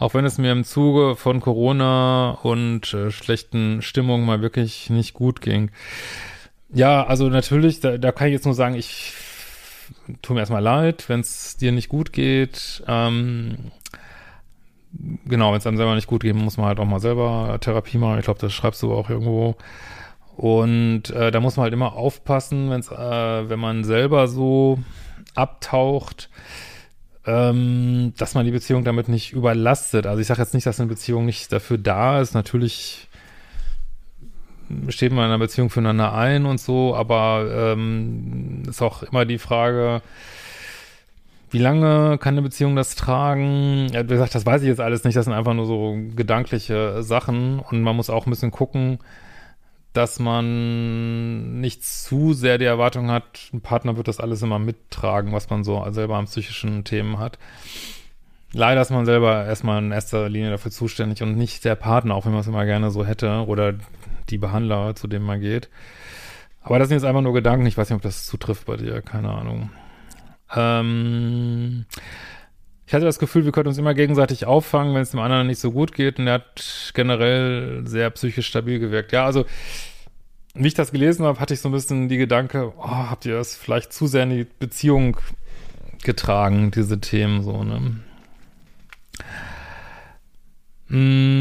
Auch 0.00 0.14
wenn 0.14 0.24
es 0.24 0.38
mir 0.38 0.50
im 0.50 0.64
Zuge 0.64 1.14
von 1.14 1.40
Corona 1.40 2.30
und 2.42 2.94
äh, 2.94 3.10
schlechten 3.10 3.82
Stimmungen 3.82 4.24
mal 4.24 4.40
wirklich 4.40 4.88
nicht 4.88 5.12
gut 5.12 5.42
ging. 5.42 5.70
Ja, 6.72 7.04
also 7.04 7.28
natürlich, 7.28 7.80
da, 7.80 7.98
da 7.98 8.10
kann 8.10 8.28
ich 8.28 8.32
jetzt 8.32 8.46
nur 8.46 8.54
sagen, 8.54 8.76
ich 8.76 9.12
tue 10.22 10.32
mir 10.32 10.40
erstmal 10.40 10.62
leid, 10.62 11.04
wenn 11.08 11.20
es 11.20 11.58
dir 11.58 11.70
nicht 11.70 11.90
gut 11.90 12.14
geht. 12.14 12.82
Ähm, 12.88 13.72
genau, 15.26 15.50
wenn 15.50 15.58
es 15.58 15.66
einem 15.66 15.76
selber 15.76 15.94
nicht 15.94 16.06
gut 16.06 16.22
geht, 16.22 16.34
muss 16.34 16.56
man 16.56 16.66
halt 16.66 16.80
auch 16.80 16.86
mal 16.86 17.00
selber 17.00 17.58
Therapie 17.60 17.98
machen. 17.98 18.20
Ich 18.20 18.24
glaube, 18.24 18.40
das 18.40 18.54
schreibst 18.54 18.82
du 18.82 18.94
auch 18.94 19.10
irgendwo. 19.10 19.56
Und 20.34 21.10
äh, 21.10 21.30
da 21.30 21.40
muss 21.40 21.58
man 21.58 21.64
halt 21.64 21.74
immer 21.74 21.92
aufpassen, 21.92 22.70
wenn's, 22.70 22.90
äh, 22.90 23.50
wenn 23.50 23.60
man 23.60 23.84
selber 23.84 24.28
so 24.28 24.78
abtaucht, 25.34 26.30
ähm, 27.30 28.12
dass 28.16 28.34
man 28.34 28.44
die 28.44 28.50
Beziehung 28.50 28.82
damit 28.82 29.08
nicht 29.08 29.32
überlastet. 29.32 30.06
Also 30.06 30.20
ich 30.20 30.26
sage 30.26 30.40
jetzt 30.40 30.54
nicht, 30.54 30.66
dass 30.66 30.80
eine 30.80 30.88
Beziehung 30.88 31.26
nicht 31.26 31.52
dafür 31.52 31.78
da 31.78 32.20
ist. 32.20 32.34
Natürlich 32.34 33.06
steht 34.88 35.12
man 35.12 35.26
in 35.26 35.30
einer 35.30 35.38
Beziehung 35.38 35.70
füreinander 35.70 36.12
ein 36.12 36.44
und 36.44 36.60
so, 36.60 36.94
aber 36.94 37.46
ähm, 37.52 38.64
ist 38.68 38.82
auch 38.82 39.04
immer 39.04 39.24
die 39.24 39.38
Frage, 39.38 40.02
wie 41.50 41.58
lange 41.58 42.18
kann 42.18 42.34
eine 42.34 42.42
Beziehung 42.42 42.76
das 42.76 42.94
tragen? 42.94 43.88
Ja, 43.92 44.04
wie 44.04 44.12
gesagt, 44.14 44.34
das 44.34 44.46
weiß 44.46 44.62
ich 44.62 44.68
jetzt 44.68 44.80
alles 44.80 45.04
nicht. 45.04 45.16
Das 45.16 45.24
sind 45.24 45.34
einfach 45.34 45.54
nur 45.54 45.66
so 45.66 45.96
gedankliche 46.14 47.02
Sachen 47.02 47.60
und 47.60 47.82
man 47.82 47.96
muss 47.96 48.10
auch 48.10 48.26
ein 48.26 48.30
bisschen 48.30 48.52
gucken, 48.52 48.98
dass 49.92 50.20
man 50.20 51.60
nicht 51.60 51.84
zu 51.84 52.32
sehr 52.32 52.58
die 52.58 52.64
Erwartung 52.64 53.10
hat, 53.10 53.50
ein 53.52 53.60
Partner 53.60 53.96
wird 53.96 54.08
das 54.08 54.20
alles 54.20 54.42
immer 54.42 54.58
mittragen, 54.58 55.32
was 55.32 55.50
man 55.50 55.64
so 55.64 55.84
selber 55.90 56.16
an 56.16 56.26
psychischen 56.26 56.84
Themen 56.84 57.18
hat. 57.18 57.38
Leider 58.52 58.82
ist 58.82 58.90
man 58.90 59.06
selber 59.06 59.44
erstmal 59.44 59.82
in 59.82 59.92
erster 59.92 60.28
Linie 60.28 60.50
dafür 60.50 60.70
zuständig 60.70 61.22
und 61.22 61.36
nicht 61.36 61.64
der 61.64 61.76
Partner, 61.76 62.14
auch 62.14 62.24
wenn 62.24 62.32
man 62.32 62.40
es 62.40 62.48
immer 62.48 62.64
gerne 62.64 62.90
so 62.90 63.04
hätte, 63.04 63.44
oder 63.46 63.74
die 64.28 64.38
Behandler, 64.38 64.94
zu 64.94 65.06
dem 65.06 65.22
man 65.22 65.40
geht. 65.40 65.68
Aber 66.62 66.78
das 66.78 66.88
sind 66.88 66.96
jetzt 66.96 67.04
einfach 67.04 67.22
nur 67.22 67.32
Gedanken. 67.32 67.66
Ich 67.66 67.76
weiß 67.76 67.88
nicht, 67.88 67.96
ob 67.96 68.02
das 68.02 68.26
zutrifft 68.26 68.66
bei 68.66 68.76
dir. 68.76 69.02
Keine 69.02 69.30
Ahnung. 69.30 69.70
Ähm, 70.54 71.86
ich 72.90 72.94
hatte 72.94 73.04
das 73.04 73.20
Gefühl, 73.20 73.44
wir 73.44 73.52
können 73.52 73.68
uns 73.68 73.78
immer 73.78 73.94
gegenseitig 73.94 74.46
auffangen, 74.46 74.96
wenn 74.96 75.02
es 75.02 75.12
dem 75.12 75.20
anderen 75.20 75.46
nicht 75.46 75.60
so 75.60 75.70
gut 75.70 75.94
geht. 75.94 76.18
Und 76.18 76.26
er 76.26 76.32
hat 76.34 76.90
generell 76.92 77.86
sehr 77.86 78.10
psychisch 78.10 78.48
stabil 78.48 78.80
gewirkt. 78.80 79.12
Ja, 79.12 79.26
also, 79.26 79.44
wie 80.54 80.66
ich 80.66 80.74
das 80.74 80.90
gelesen 80.90 81.24
habe, 81.24 81.38
hatte 81.38 81.54
ich 81.54 81.60
so 81.60 81.68
ein 81.68 81.72
bisschen 81.72 82.08
die 82.08 82.16
Gedanke, 82.16 82.72
oh, 82.76 82.88
habt 82.88 83.26
ihr 83.26 83.34
das 83.34 83.54
vielleicht 83.54 83.92
zu 83.92 84.08
sehr 84.08 84.24
in 84.24 84.30
die 84.30 84.44
Beziehung 84.58 85.18
getragen, 86.02 86.72
diese 86.72 87.00
Themen 87.00 87.44
so, 87.44 87.62
ne? 87.62 88.00
Mm, 90.88 91.38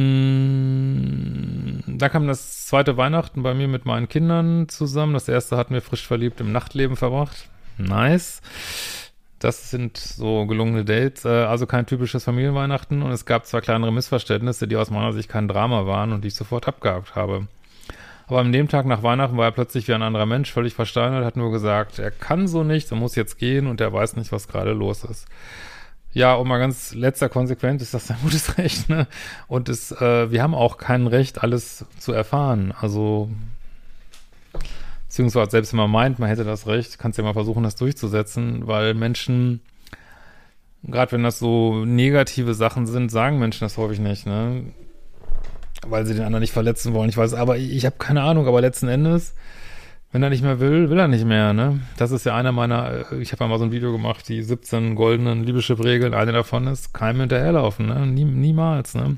da 1.98 2.10
kam 2.10 2.28
das 2.28 2.68
zweite 2.68 2.96
Weihnachten 2.96 3.42
bei 3.42 3.56
mir 3.56 3.68
mit 3.68 3.86
meinen 3.86 4.08
Kindern 4.08 4.70
zusammen. 4.70 5.16
Das 5.16 5.28
erste 5.28 5.58
hatten 5.58 5.74
wir 5.74 5.82
frisch 5.82 6.06
verliebt 6.06 6.42
im 6.42 6.52
Nachtleben 6.52 6.96
verbracht. 6.96 7.50
Nice. 7.80 8.44
Das 9.40 9.72
sind 9.72 9.98
so 9.98 10.46
gelungene 10.46 10.84
Dates, 10.84 11.26
äh, 11.26 11.30
also 11.30 11.66
kein 11.66 11.86
typisches 11.86 12.26
Familienweihnachten 12.26 13.02
und 13.02 13.12
es 13.12 13.26
gab 13.26 13.46
zwar 13.46 13.62
kleinere 13.62 13.92
Missverständnisse, 13.92 14.68
die 14.68 14.76
aus 14.76 14.92
meiner 14.92 15.14
Sicht 15.14 15.30
kein 15.30 15.48
Drama 15.48 15.86
waren 15.86 16.12
und 16.12 16.24
die 16.24 16.28
ich 16.28 16.36
sofort 16.36 16.68
abgehakt 16.68 17.16
habe. 17.16 17.48
Aber 18.28 18.42
an 18.42 18.52
dem 18.52 18.68
Tag 18.68 18.86
nach 18.86 19.02
Weihnachten 19.02 19.38
war 19.38 19.46
er 19.46 19.52
plötzlich 19.52 19.88
wie 19.88 19.94
ein 19.94 20.04
anderer 20.04 20.28
Mensch, 20.28 20.52
völlig 20.52 20.76
versteinert, 20.76 21.26
hat 21.26 21.36
nur 21.36 21.52
gesagt, 21.52 21.98
er 21.98 22.12
kann 22.12 22.48
so 22.48 22.64
nicht, 22.64 22.92
er 22.92 22.98
muss 22.98 23.16
jetzt 23.16 23.40
gehen 23.40 23.66
und 23.66 23.82
er 23.82 23.92
weiß 23.92 24.18
nicht, 24.18 24.32
was 24.32 24.48
gerade 24.48 24.74
los 24.74 25.04
ist. 25.04 25.28
Ja, 26.12 26.34
und 26.36 26.48
mal 26.48 26.60
ganz 26.60 26.94
letzter 26.94 27.30
konsequent 27.30 27.82
ist 27.82 27.94
das 27.94 28.08
sein 28.08 28.18
gutes 28.22 28.58
Recht, 28.58 28.90
ne? 28.90 29.08
Und 29.48 29.70
es, 29.70 29.92
äh, 29.92 30.32
wir 30.32 30.44
haben 30.44 30.56
auch 30.56 30.78
kein 30.78 31.08
Recht, 31.08 31.44
alles 31.44 31.86
zu 31.98 32.14
erfahren. 32.14 32.74
Also, 32.80 33.30
beziehungsweise 35.10 35.52
selbst 35.52 35.74
wenn 35.74 35.80
man 35.80 35.92
meint, 35.92 36.20
man 36.20 36.30
hätte 36.30 36.46
das 36.46 36.68
Recht, 36.68 36.98
kannst 36.98 37.18
du 37.18 37.22
ja 37.22 37.28
mal 37.28 37.34
versuchen, 37.34 37.64
das 37.64 37.76
durchzusetzen, 37.76 38.68
weil 38.68 38.94
Menschen, 38.94 39.60
gerade 40.84 41.12
wenn 41.12 41.24
das 41.24 41.40
so 41.40 41.84
negative 41.84 42.54
Sachen 42.54 42.88
sind, 42.88 43.12
sagen 43.12 43.40
Menschen 43.40 43.66
das 43.66 43.78
häufig 43.78 44.00
nicht, 44.00 44.26
ne? 44.26 44.64
Weil 45.88 46.06
sie 46.06 46.14
den 46.14 46.24
anderen 46.24 46.42
nicht 46.42 46.54
verletzen 46.54 46.94
wollen. 46.94 47.10
Ich 47.10 47.18
weiß, 47.18 47.34
aber 47.34 47.58
ich, 47.58 47.72
ich 47.72 47.86
habe 47.86 47.96
keine 47.98 48.22
Ahnung, 48.22 48.48
aber 48.48 48.62
letzten 48.62 48.88
Endes 48.88 49.34
wenn 50.12 50.24
er 50.24 50.30
nicht 50.30 50.44
mehr 50.44 50.60
will, 50.60 50.90
will 50.90 50.98
er 50.98 51.08
nicht 51.08 51.26
mehr, 51.26 51.54
ne? 51.54 51.82
Das 51.98 52.12
ist 52.12 52.26
ja 52.26 52.36
einer 52.36 52.52
meiner, 52.52 53.12
äh, 53.12 53.22
ich 53.22 53.32
habe 53.32 53.48
mal 53.48 53.60
so 53.60 53.66
ein 53.66 53.72
Video 53.72 53.92
gemacht, 53.92 54.28
die 54.28 54.42
17 54.42 54.96
goldenen 54.96 55.44
Liebeschip-Regeln. 55.44 56.14
Eine 56.14 56.32
davon 56.32 56.66
ist, 56.68 56.94
keinem 56.94 57.20
hinterherlaufen, 57.22 57.88
ne? 57.88 58.08
Nie, 58.08 58.26
niemals, 58.26 58.96
ne? 58.96 59.18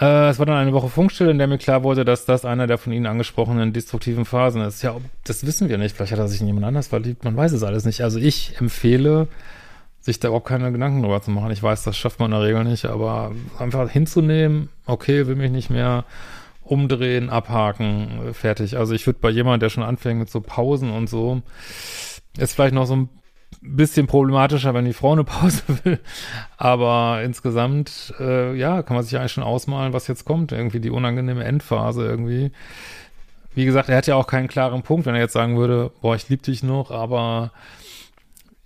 Äh, 0.00 0.28
es 0.28 0.38
war 0.38 0.46
dann 0.46 0.56
eine 0.56 0.72
Woche 0.72 0.88
Funkstille, 0.88 1.30
in 1.30 1.38
der 1.38 1.46
mir 1.46 1.58
klar 1.58 1.82
wurde, 1.82 2.04
dass 2.04 2.24
das 2.24 2.44
einer 2.44 2.66
der 2.66 2.78
von 2.78 2.92
Ihnen 2.92 3.06
angesprochenen 3.06 3.72
destruktiven 3.72 4.24
Phasen 4.24 4.62
ist. 4.62 4.82
Ja, 4.82 4.96
das 5.24 5.44
wissen 5.44 5.68
wir 5.68 5.78
nicht. 5.78 5.96
Vielleicht 5.96 6.12
hat 6.12 6.18
er 6.18 6.28
sich 6.28 6.40
in 6.40 6.46
jemand 6.46 6.66
anders 6.66 6.88
verliebt. 6.88 7.24
Man 7.24 7.36
weiß 7.36 7.52
es 7.52 7.62
alles 7.62 7.84
nicht. 7.84 8.02
Also 8.02 8.18
ich 8.18 8.54
empfehle, 8.60 9.28
sich 10.00 10.20
da 10.20 10.28
überhaupt 10.28 10.46
keine 10.46 10.70
Gedanken 10.72 11.02
drüber 11.02 11.20
zu 11.20 11.30
machen. 11.30 11.50
Ich 11.50 11.62
weiß, 11.62 11.82
das 11.82 11.96
schafft 11.96 12.20
man 12.20 12.32
in 12.32 12.38
der 12.38 12.46
Regel 12.46 12.64
nicht, 12.64 12.86
aber 12.86 13.32
einfach 13.58 13.90
hinzunehmen, 13.90 14.68
okay, 14.86 15.26
will 15.26 15.36
mich 15.36 15.50
nicht 15.50 15.70
mehr 15.70 16.04
umdrehen, 16.62 17.30
abhaken, 17.30 18.34
fertig. 18.34 18.76
Also 18.76 18.94
ich 18.94 19.06
würde 19.06 19.18
bei 19.20 19.30
jemandem, 19.30 19.60
der 19.60 19.70
schon 19.70 19.82
anfängt 19.82 20.20
mit 20.20 20.30
so 20.30 20.40
Pausen 20.40 20.90
und 20.90 21.08
so, 21.08 21.42
ist 22.36 22.54
vielleicht 22.54 22.74
noch 22.74 22.86
so 22.86 22.94
ein 22.94 23.08
bisschen 23.60 24.06
problematischer, 24.06 24.74
wenn 24.74 24.84
die 24.84 24.92
Frau 24.92 25.12
eine 25.12 25.24
Pause 25.24 25.62
will. 25.84 25.98
Aber 26.56 27.20
insgesamt, 27.22 28.14
äh, 28.20 28.54
ja, 28.54 28.82
kann 28.82 28.96
man 28.96 29.04
sich 29.04 29.16
eigentlich 29.18 29.32
schon 29.32 29.44
ausmalen, 29.44 29.92
was 29.92 30.06
jetzt 30.06 30.24
kommt. 30.24 30.52
Irgendwie 30.52 30.80
die 30.80 30.90
unangenehme 30.90 31.44
Endphase 31.44 32.04
irgendwie. 32.06 32.52
Wie 33.54 33.64
gesagt, 33.64 33.88
er 33.88 33.96
hat 33.96 34.06
ja 34.06 34.14
auch 34.14 34.26
keinen 34.26 34.48
klaren 34.48 34.82
Punkt, 34.82 35.06
wenn 35.06 35.14
er 35.14 35.20
jetzt 35.20 35.32
sagen 35.32 35.56
würde, 35.56 35.90
boah, 36.00 36.14
ich 36.14 36.28
liebe 36.28 36.42
dich 36.42 36.62
noch, 36.62 36.90
aber 36.90 37.50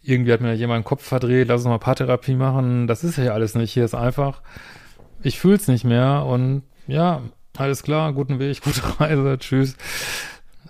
irgendwie 0.02 0.32
hat 0.32 0.40
mir 0.40 0.54
jemand 0.54 0.84
den 0.84 0.88
Kopf 0.88 1.02
verdreht, 1.06 1.48
lass 1.48 1.62
uns 1.62 1.68
mal 1.68 1.78
Paartherapie 1.78 2.34
machen. 2.34 2.86
Das 2.86 3.04
ist 3.04 3.16
ja 3.16 3.32
alles 3.32 3.54
nicht. 3.54 3.72
Hier 3.72 3.84
ist 3.84 3.94
einfach, 3.94 4.42
ich 5.22 5.38
fühl's 5.38 5.68
nicht 5.68 5.84
mehr 5.84 6.24
und 6.26 6.62
ja, 6.86 7.22
alles 7.56 7.82
klar, 7.82 8.12
guten 8.12 8.38
Weg, 8.38 8.60
gute 8.64 8.82
Reise, 9.00 9.38
tschüss. 9.38 9.76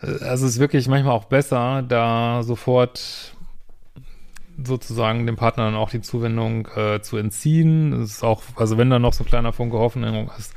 Also 0.01 0.47
es 0.47 0.55
ist 0.55 0.59
wirklich 0.59 0.89
manchmal 0.89 1.15
auch 1.15 1.25
besser, 1.25 1.83
da 1.83 2.43
sofort 2.43 3.32
sozusagen 4.63 5.27
dem 5.27 5.37
Partner 5.37 5.65
dann 5.65 5.75
auch 5.75 5.91
die 5.91 6.01
Zuwendung 6.01 6.69
äh, 6.77 7.01
zu 7.01 7.17
entziehen. 7.17 7.93
Es 7.95 8.11
ist 8.11 8.25
auch, 8.25 8.43
also 8.57 8.79
wenn 8.79 8.91
da 8.91 8.99
noch 8.99 9.13
so 9.13 9.25
ein 9.25 9.27
kleiner 9.27 9.53
Funke 9.53 9.79
Hoffnung 9.79 10.31
ist, 10.39 10.55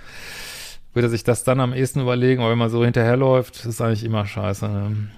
würde 0.93 1.07
er 1.07 1.11
sich 1.11 1.23
das 1.23 1.43
dann 1.43 1.59
am 1.59 1.73
ehesten 1.73 2.01
überlegen, 2.01 2.41
aber 2.41 2.51
wenn 2.51 2.57
man 2.57 2.69
so 2.69 2.83
hinterherläuft, 2.83 3.65
ist 3.65 3.81
eigentlich 3.81 4.03
immer 4.03 4.25
scheiße. 4.25 4.67
Ne? 4.67 5.09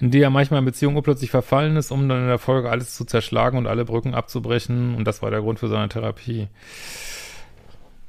In 0.00 0.10
die 0.10 0.20
er 0.20 0.30
manchmal 0.30 0.58
in 0.58 0.64
Beziehungen 0.64 1.02
plötzlich 1.02 1.30
verfallen 1.30 1.76
ist, 1.76 1.90
um 1.90 2.08
dann 2.08 2.22
in 2.22 2.28
der 2.28 2.38
Folge 2.38 2.70
alles 2.70 2.94
zu 2.94 3.04
zerschlagen 3.04 3.58
und 3.58 3.66
alle 3.66 3.84
Brücken 3.84 4.14
abzubrechen. 4.14 4.94
Und 4.94 5.04
das 5.04 5.22
war 5.22 5.30
der 5.30 5.40
Grund 5.40 5.58
für 5.58 5.68
seine 5.68 5.88
Therapie. 5.88 6.48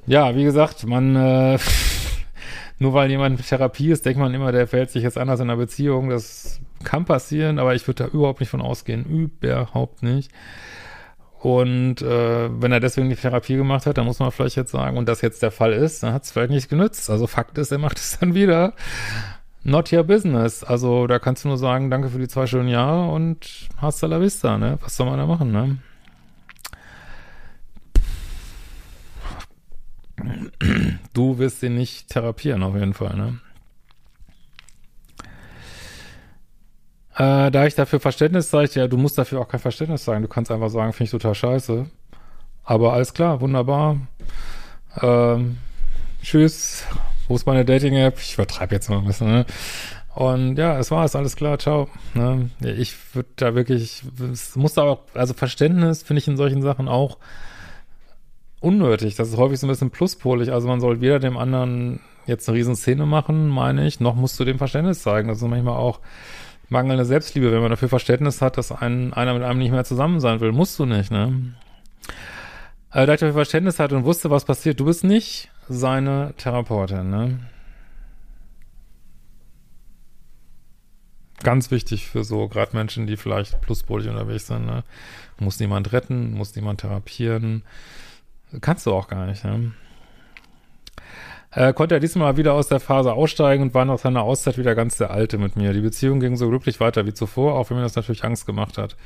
Ja, 0.08 0.36
wie 0.36 0.44
gesagt, 0.44 0.86
man, 0.86 1.16
äh, 1.16 1.58
nur 2.78 2.94
weil 2.94 3.10
jemand 3.10 3.40
in 3.40 3.46
Therapie 3.46 3.92
ist, 3.92 4.06
denkt 4.06 4.20
man 4.20 4.34
immer, 4.34 4.52
der 4.52 4.68
verhält 4.68 4.92
sich 4.92 5.04
jetzt 5.04 5.18
anders 5.18 5.40
in 5.40 5.50
einer 5.50 5.58
Beziehung. 5.58 6.10
Das 6.10 6.60
kann 6.84 7.06
passieren, 7.06 7.60
aber 7.60 7.74
ich 7.74 7.88
würde 7.88 8.04
da 8.04 8.10
überhaupt 8.10 8.42
nicht 8.42 8.50
von 8.50 8.62
ausgehen. 8.62 9.06
Überhaupt 9.06 10.04
nicht. 10.04 10.32
Und 11.40 12.02
äh, 12.02 12.50
wenn 12.62 12.72
er 12.72 12.80
deswegen 12.80 13.10
die 13.10 13.16
Therapie 13.16 13.56
gemacht 13.56 13.86
hat, 13.86 13.98
dann 13.98 14.06
muss 14.06 14.20
man 14.20 14.32
vielleicht 14.32 14.56
jetzt 14.56 14.72
sagen, 14.72 14.98
und 14.98 15.08
das 15.08 15.22
jetzt 15.22 15.44
der 15.44 15.52
Fall 15.52 15.74
ist, 15.74 16.02
dann 16.02 16.12
hat 16.12 16.24
es 16.24 16.32
vielleicht 16.32 16.50
nicht 16.50 16.70
genützt. 16.70 17.10
Also 17.10 17.28
Fakt 17.28 17.58
ist, 17.58 17.72
er 17.72 17.78
macht 17.78 17.98
es 17.98 18.18
dann 18.20 18.34
wieder. 18.34 18.74
Not 19.64 19.94
your 19.94 20.04
business. 20.04 20.64
Also 20.64 21.08
da 21.08 21.18
kannst 21.20 21.44
du 21.44 21.48
nur 21.48 21.58
sagen, 21.58 21.90
danke 21.90 22.10
für 22.10 22.20
die 22.20 22.28
zwei 22.28 22.46
schönen 22.46 22.68
Jahre 22.68 23.12
und 23.12 23.70
hasta 23.80 24.08
la 24.08 24.20
vista, 24.20 24.58
ne? 24.58 24.78
Was 24.82 24.98
soll 24.98 25.08
man 25.08 25.18
da 25.18 25.26
machen, 25.26 25.52
ne? 25.52 25.78
Du 31.14 31.38
wirst 31.38 31.62
ihn 31.64 31.76
nicht 31.76 32.10
therapieren, 32.10 32.64
auf 32.64 32.76
jeden 32.76 32.94
Fall, 32.94 33.16
ne? 33.16 33.40
Äh, 37.16 37.50
da 37.50 37.66
ich 37.66 37.76
dafür 37.76 38.00
Verständnis 38.00 38.50
zeige, 38.50 38.80
ja, 38.80 38.88
du 38.88 38.98
musst 38.98 39.18
dafür 39.18 39.40
auch 39.40 39.48
kein 39.48 39.60
Verständnis 39.60 40.04
zeigen. 40.04 40.22
Du 40.22 40.28
kannst 40.28 40.52
einfach 40.52 40.70
sagen, 40.70 40.92
finde 40.92 41.06
ich 41.06 41.12
total 41.12 41.36
scheiße. 41.36 41.86
Aber 42.64 42.94
alles 42.94 43.14
klar, 43.14 43.40
wunderbar. 43.40 43.98
Ähm, 45.02 45.58
tschüss. 46.22 46.84
Wo 47.28 47.36
ist 47.36 47.46
meine 47.46 47.64
Dating-App? 47.64 48.20
Ich 48.20 48.34
übertreibe 48.34 48.76
jetzt 48.76 48.90
mal 48.90 49.00
ein 49.00 49.06
bisschen, 49.06 49.28
ne? 49.28 49.46
Und 50.14 50.58
ja, 50.58 50.80
es 50.80 50.92
war 50.92 51.04
es, 51.04 51.16
alles 51.16 51.36
klar, 51.36 51.60
ciao. 51.60 51.90
Ne? 52.14 52.50
Ich 52.62 52.96
würde 53.14 53.30
da 53.36 53.54
wirklich, 53.54 54.04
es 54.32 54.56
muss 54.56 54.74
da 54.74 54.84
auch, 54.84 55.02
also 55.14 55.34
Verständnis 55.34 56.04
finde 56.04 56.20
ich 56.20 56.28
in 56.28 56.38
solchen 56.38 56.62
Sachen 56.62 56.88
auch 56.88 57.18
unnötig. 58.66 59.16
Das 59.16 59.30
ist 59.30 59.38
häufig 59.38 59.60
so 59.60 59.68
ein 59.68 59.70
bisschen 59.70 59.92
pluspolig. 59.92 60.52
Also 60.52 60.68
man 60.68 60.82
soll 60.82 61.00
weder 61.00 61.20
dem 61.20 61.38
anderen 61.38 62.00
jetzt 62.26 62.50
eine 62.50 62.58
Riesenszene 62.58 63.06
machen, 63.06 63.48
meine 63.48 63.86
ich, 63.86 64.00
noch 64.00 64.16
musst 64.16 64.40
du 64.40 64.44
dem 64.44 64.58
Verständnis 64.58 65.04
zeigen. 65.04 65.28
Das 65.28 65.38
ist 65.38 65.48
manchmal 65.48 65.78
auch 65.78 66.00
mangelnde 66.70 67.06
Selbstliebe, 67.06 67.52
wenn 67.52 67.62
man 67.62 67.70
dafür 67.70 67.90
Verständnis 67.90 68.42
hat, 68.42 68.58
dass 68.58 68.72
ein, 68.72 69.14
einer 69.14 69.36
mit 69.36 69.44
einem 69.44 69.60
nicht 69.60 69.72
mehr 69.72 69.84
zusammen 69.86 70.20
sein 70.20 70.40
will. 70.40 70.52
Musst 70.52 70.80
du 70.80 70.86
nicht, 70.86 71.12
ne? 71.12 71.54
Aber 72.90 73.06
da 73.06 73.14
ich 73.14 73.20
dafür 73.20 73.34
Verständnis 73.34 73.78
hatte 73.78 73.96
und 73.96 74.06
wusste, 74.06 74.32
was 74.32 74.46
passiert, 74.46 74.80
du 74.80 74.86
bist 74.86 75.04
nicht 75.04 75.52
seine 75.70 76.34
Therapeutin, 76.38 77.12
ne? 77.12 77.40
Ganz 81.44 81.70
wichtig 81.70 82.08
für 82.08 82.24
so 82.24 82.48
gerade 82.48 82.76
Menschen, 82.76 83.06
die 83.06 83.18
vielleicht 83.18 83.62
pluspolig 83.62 84.08
unterwegs 84.08 84.48
sind, 84.48 84.66
ne? 84.66 84.84
Muss 85.38 85.60
niemand 85.60 85.94
retten, 85.94 86.34
muss 86.34 86.56
niemand 86.56 86.82
therapieren, 86.82 87.62
Kannst 88.62 88.86
du 88.86 88.94
auch 88.94 89.08
gar 89.08 89.26
nicht, 89.26 89.44
ne? 89.44 89.72
Äh, 91.52 91.74
konnte 91.74 91.96
er 91.96 92.02
diesmal 92.02 92.36
wieder 92.36 92.54
aus 92.54 92.68
der 92.68 92.82
Phase 92.82 93.14
aussteigen 93.14 93.64
und 93.64 93.74
war 93.74 93.86
nach 93.86 93.98
seiner 93.98 94.24
Auszeit 94.24 94.58
wieder 94.58 94.76
ganz 94.76 94.98
der 94.98 95.12
Alte 95.12 95.38
mit 95.38 95.56
mir. 95.56 95.72
Die 95.72 95.80
Beziehung 95.80 96.20
ging 96.20 96.36
so 96.36 96.50
glücklich 96.50 96.82
weiter 96.82 97.06
wie 97.06 97.14
zuvor, 97.14 97.56
auch 97.56 97.70
wenn 97.70 97.78
mir 97.78 97.84
das 97.84 97.96
natürlich 97.96 98.26
Angst 98.26 98.46
gemacht 98.46 98.78
hat. 98.78 98.98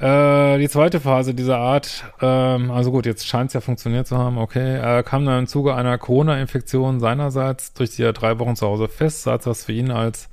Äh, 0.00 0.58
die 0.58 0.68
zweite 0.68 1.00
Phase 1.00 1.34
dieser 1.34 1.58
Art, 1.58 2.04
ähm, 2.20 2.70
also 2.72 2.90
gut, 2.90 3.06
jetzt 3.06 3.26
scheint 3.26 3.48
es 3.48 3.54
ja 3.54 3.60
funktioniert 3.60 4.08
zu 4.08 4.18
haben, 4.18 4.38
okay, 4.38 4.76
äh, 4.76 5.02
kam 5.04 5.24
dann 5.24 5.40
im 5.40 5.46
Zuge 5.46 5.74
einer 5.74 5.96
Corona-Infektion 5.96 6.98
seinerseits, 7.00 7.72
durch 7.72 7.90
die 7.90 8.02
er 8.02 8.12
drei 8.12 8.38
Wochen 8.40 8.56
zu 8.56 8.66
Hause 8.66 8.88
fest 8.88 9.22
saß, 9.22 9.46
was 9.46 9.64
für 9.64 9.72
ihn 9.72 9.90
als 9.90 10.28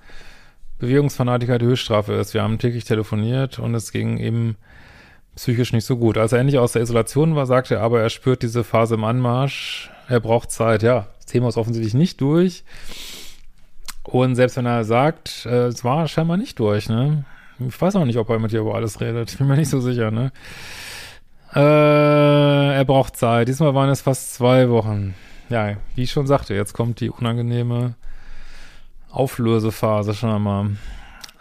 Bewegungsfanatiker 0.79 1.59
die 1.59 1.65
Höchststrafe 1.67 2.13
ist. 2.13 2.33
Wir 2.33 2.43
haben 2.43 2.57
täglich 2.57 2.83
telefoniert 2.83 3.59
und 3.59 3.73
es 3.75 3.91
ging 3.93 4.17
eben 4.17 4.57
psychisch 5.35 5.73
nicht 5.73 5.85
so 5.85 5.97
gut. 5.97 6.17
Als 6.17 6.31
er 6.31 6.39
endlich 6.39 6.59
aus 6.59 6.73
der 6.73 6.81
Isolation 6.81 7.35
war, 7.35 7.45
sagte 7.45 7.75
er 7.75 7.81
aber, 7.81 8.01
er 8.01 8.09
spürt 8.09 8.43
diese 8.43 8.63
Phase 8.63 8.95
im 8.95 9.03
Anmarsch. 9.03 9.91
Er 10.07 10.19
braucht 10.19 10.51
Zeit. 10.51 10.83
Ja, 10.83 11.07
das 11.17 11.25
Thema 11.25 11.49
ist 11.49 11.57
offensichtlich 11.57 11.93
nicht 11.93 12.21
durch. 12.21 12.63
Und 14.03 14.35
selbst 14.35 14.57
wenn 14.57 14.65
er 14.65 14.83
sagt, 14.83 15.45
äh, 15.45 15.67
es 15.67 15.83
war 15.83 16.07
scheinbar 16.07 16.37
nicht 16.37 16.59
durch, 16.59 16.89
ne? 16.89 17.25
Ich 17.59 17.79
weiß 17.79 17.95
auch 17.95 18.05
nicht, 18.05 18.17
ob 18.17 18.29
er 18.29 18.39
mit 18.39 18.51
dir 18.51 18.59
über 18.59 18.75
alles 18.75 18.99
redet. 18.99 19.31
Ich 19.31 19.37
bin 19.39 19.47
mir 19.47 19.55
nicht 19.55 19.69
so 19.69 19.79
sicher, 19.79 20.11
ne? 20.11 20.31
Äh, 21.55 22.75
er 22.75 22.85
braucht 22.85 23.15
Zeit. 23.15 23.47
Diesmal 23.47 23.75
waren 23.75 23.89
es 23.89 24.01
fast 24.01 24.33
zwei 24.33 24.69
Wochen. 24.69 25.15
ja, 25.49 25.77
wie 25.95 26.03
ich 26.03 26.11
schon 26.11 26.27
sagte, 26.27 26.53
jetzt 26.53 26.73
kommt 26.73 26.99
die 26.99 27.09
unangenehme 27.09 27.95
Auflösephase 29.09 30.13
schon 30.15 30.31
einmal. 30.31 30.71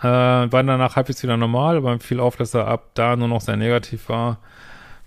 Äh, 0.03 0.07
war 0.07 0.63
danach 0.65 0.97
halbwegs 0.97 1.23
wieder 1.23 1.37
normal, 1.37 1.77
aber 1.77 2.01
fiel 2.01 2.19
auf, 2.19 2.37
dass 2.37 2.55
er 2.55 2.67
ab 2.67 2.91
da 2.95 3.15
nur 3.15 3.29
noch 3.29 3.41
sehr 3.41 3.57
negativ 3.57 4.09
war. 4.09 4.39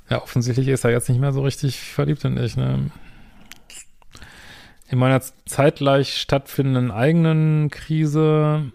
Ja, 0.09 0.21
offensichtlich 0.21 0.69
ist 0.69 0.85
er 0.85 0.91
jetzt 0.91 1.09
nicht 1.09 1.19
mehr 1.19 1.33
so 1.33 1.41
richtig 1.41 1.81
verliebt 1.81 2.23
in 2.23 2.37
dich, 2.37 2.55
ne? 2.55 2.91
In 4.87 4.99
meiner 4.99 5.19
zeitgleich 5.45 6.15
stattfindenden 6.17 6.91
eigenen 6.91 7.69
Krise, 7.71 8.71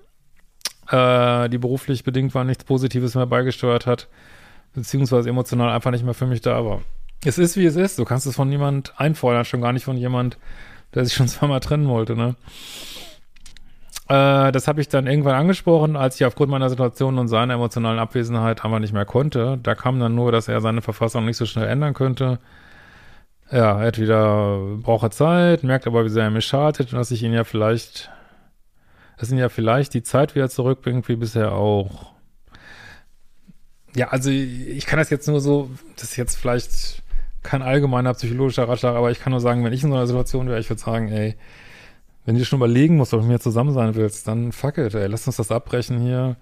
äh, 0.91 1.49
die 1.49 1.59
beruflich 1.59 2.05
bedingt 2.05 2.35
war, 2.35 2.45
nichts 2.45 2.65
Positives 2.65 3.15
mehr 3.15 3.27
beigesteuert 3.27 3.87
hat, 3.87 4.09
beziehungsweise 4.75 5.31
emotional 5.31 5.71
einfach 5.71 5.93
nicht 5.93 6.05
mehr 6.05 6.15
für 6.15 6.27
mich 6.27 6.43
da 6.43 6.65
war. 6.65 6.83
Es 7.25 7.39
ist, 7.39 7.57
wie 7.57 7.65
es 7.65 7.77
ist. 7.77 7.99
Du 7.99 8.05
kannst 8.05 8.27
es 8.27 8.35
von 8.37 8.49
niemand 8.49 8.93
einfordern, 8.99 9.45
schon 9.45 9.61
gar 9.63 9.73
nicht 9.73 9.85
von 9.85 9.97
jemand, 9.97 10.37
der 10.95 11.05
sich 11.05 11.15
schon 11.15 11.29
zweimal 11.29 11.61
trennen 11.61 11.89
wollte, 11.89 12.15
ne? 12.15 12.35
Äh, 14.11 14.51
das 14.51 14.67
habe 14.67 14.81
ich 14.81 14.89
dann 14.89 15.07
irgendwann 15.07 15.37
angesprochen, 15.37 15.95
als 15.95 16.17
ich 16.17 16.27
aufgrund 16.27 16.51
meiner 16.51 16.69
Situation 16.69 17.17
und 17.17 17.29
seiner 17.29 17.55
emotionalen 17.55 18.01
Abwesenheit 18.01 18.65
einfach 18.65 18.81
nicht 18.81 18.93
mehr 18.93 19.05
konnte. 19.05 19.57
Da 19.63 19.77
kam 19.77 20.01
dann 20.01 20.17
nur, 20.17 20.33
dass 20.33 20.49
er 20.49 20.61
seine 20.61 20.83
Verfassung 20.83 21.25
nicht 21.27 21.37
so 21.37 21.47
schnell 21.47 21.69
ändern 21.69 21.95
könnte. 21.95 22.41
Ja, 23.53 23.81
er 23.81 23.87
hat 23.87 24.01
wieder, 24.01 24.59
braucht 24.83 25.15
Zeit, 25.15 25.63
merkt 25.63 25.87
aber, 25.87 26.05
wie 26.05 26.09
sehr 26.09 26.25
er 26.25 26.31
mich 26.31 26.45
schadet 26.45 26.93
und 26.93 26.99
dass 26.99 27.13
ich 27.13 27.23
ihn 27.23 27.33
ja 27.33 27.45
vielleicht, 27.45 28.11
dass 29.17 29.31
ihn 29.31 29.39
ja 29.39 29.49
vielleicht 29.49 29.95
die 29.95 30.03
Zeit 30.03 30.35
wieder 30.35 30.49
zurückbringt, 30.49 31.09
wie 31.09 31.17
bisher 31.17 31.53
auch. 31.53 32.13
Ja, 33.95 34.09
also 34.09 34.31
ich 34.31 34.87
kann 34.87 34.99
das 34.99 35.11
jetzt 35.11 35.29
nur 35.29 35.41
so, 35.41 35.71
das 35.95 36.05
ist 36.11 36.17
jetzt 36.17 36.37
vielleicht 36.37 37.03
kein 37.45 37.63
allgemeiner 37.63 38.15
psychologischer 38.15 38.69
Ratschlag, 38.69 38.97
aber 38.97 39.13
ich 39.13 39.21
kann 39.21 39.31
nur 39.31 39.41
sagen, 39.41 39.65
wenn 39.65 39.73
ich 39.73 39.85
in 39.85 39.91
so 39.91 39.97
einer 39.97 40.09
Situation 40.09 40.49
wäre, 40.49 40.59
ich 40.59 40.69
würde 40.69 40.83
sagen, 40.83 41.09
ey, 41.13 41.37
wenn 42.31 42.39
du 42.39 42.45
schon 42.45 42.61
überlegen 42.61 42.97
musst, 42.97 43.13
ob 43.13 43.21
du 43.21 43.27
mit 43.27 43.33
mir 43.33 43.41
zusammen 43.41 43.75
sein 43.75 43.97
willst, 43.97 44.29
dann 44.29 44.53
fuck 44.53 44.79
it, 44.79 44.95
ey, 44.95 45.09
lass 45.09 45.27
uns 45.27 45.37
das 45.37 45.51
abbrechen 45.51 45.99
hier. 45.99 46.37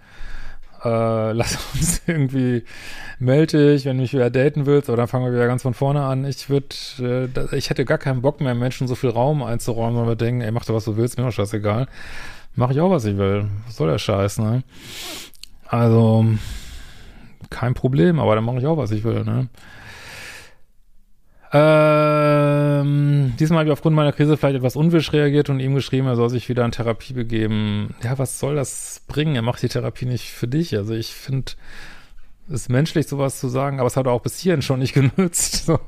Äh, 0.85 1.33
lass 1.33 1.59
uns 1.73 2.03
irgendwie, 2.07 2.65
melde 3.19 3.73
dich, 3.73 3.87
wenn 3.87 3.97
du 3.97 4.03
mich 4.03 4.13
wieder 4.13 4.29
daten 4.29 4.67
willst, 4.67 4.91
oder 4.91 4.99
dann 4.99 5.09
fangen 5.09 5.25
wir 5.25 5.33
wieder 5.33 5.47
ganz 5.47 5.63
von 5.63 5.73
vorne 5.73 6.03
an. 6.03 6.27
Ich 6.27 6.51
würde, 6.51 6.77
äh, 7.01 7.57
ich 7.57 7.71
hätte 7.71 7.87
gar 7.87 7.97
keinen 7.97 8.21
Bock 8.21 8.43
mehr, 8.43 8.55
Menschen 8.55 8.87
so 8.87 8.97
viel 8.97 9.09
Raum 9.09 9.43
einzuräumen, 9.43 9.99
weil 9.99 10.09
wir 10.09 10.17
denken, 10.17 10.43
ey, 10.43 10.51
mach 10.51 10.67
doch, 10.67 10.75
was 10.75 10.85
du 10.85 10.99
willst, 10.99 11.17
mir 11.17 11.25
doch 11.25 11.33
scheißegal. 11.33 11.87
Mach 12.55 12.71
ich 12.71 12.81
auch, 12.83 12.91
was 12.91 13.07
ich 13.07 13.17
will. 13.17 13.47
Was 13.65 13.77
soll 13.77 13.89
der 13.89 13.99
Scheiß, 13.99 14.41
ne? 14.41 14.65
Also, 15.69 16.27
kein 17.49 17.73
Problem, 17.73 18.21
aber 18.21 18.35
dann 18.35 18.45
mache 18.45 18.59
ich 18.59 18.67
auch, 18.67 18.77
was 18.77 18.91
ich 18.91 19.05
will, 19.05 19.25
ne? 19.25 19.49
Ähm, 21.51 23.35
diesmal 23.39 23.61
habe 23.61 23.69
ich 23.69 23.73
aufgrund 23.73 23.97
meiner 23.97 24.13
Krise 24.13 24.37
vielleicht 24.37 24.57
etwas 24.57 24.77
unwisch 24.77 25.13
reagiert 25.13 25.49
und 25.49 25.61
ihm 25.61 25.75
geschrieben, 25.75 26.07
er 26.07 26.17
soll 26.17 26.29
sich 26.29 26.49
wieder 26.49 26.65
in 26.65 26.73
Therapie 26.73 27.15
begeben. 27.15 27.95
Ja, 28.03 28.19
was 28.19 28.39
soll 28.39 28.55
das 28.57 29.03
bringen? 29.09 29.35
Er 29.35 29.43
macht 29.43 29.63
die 29.63 29.69
Therapie 29.69 30.05
nicht 30.05 30.31
für 30.31 30.47
dich. 30.47 30.77
Also 30.77 30.95
ich 30.95 31.15
finde, 31.15 31.53
es 32.49 32.63
ist 32.63 32.69
menschlich, 32.69 33.07
sowas 33.07 33.41
zu 33.41 33.49
sagen, 33.49 33.81
aber 33.81 33.87
es 33.87 33.97
hat 33.97 34.07
auch 34.07 34.21
bis 34.21 34.39
hierhin 34.39 34.63
schon 34.63 34.81
nicht 34.81 34.95
genützt. 35.17 35.67
So. 35.67 35.81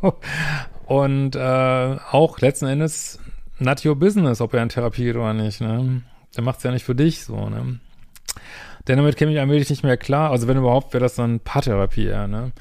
Und 0.87 1.37
äh, 1.37 1.97
auch 2.11 2.41
letzten 2.41 2.67
Endes 2.67 3.19
not 3.59 3.85
your 3.85 3.97
business, 3.97 4.41
ob 4.41 4.55
er 4.55 4.63
in 4.63 4.71
Therapie 4.71 5.05
geht 5.05 5.17
oder 5.17 5.35
nicht. 5.35 5.61
Ne? 5.61 6.03
Der 6.37 6.43
macht 6.43 6.59
es 6.59 6.65
ja 6.65 6.71
nicht 6.71 6.85
für 6.85 6.95
dich 6.95 7.25
so. 7.25 7.51
Ne? 7.51 7.81
Denn 8.89 8.97
damit 8.97 9.17
käme 9.17 9.33
ich 9.33 9.39
allmählich 9.39 9.69
nicht 9.69 9.85
mehr 9.85 9.99
klar. 9.99 10.31
Also 10.31 10.49
wenn 10.49 10.57
überhaupt, 10.57 10.95
wäre 10.95 11.03
das 11.03 11.15
dann 11.17 11.41
Paartherapie 11.41 12.07
eher. 12.07 12.27
Ne? 12.27 12.53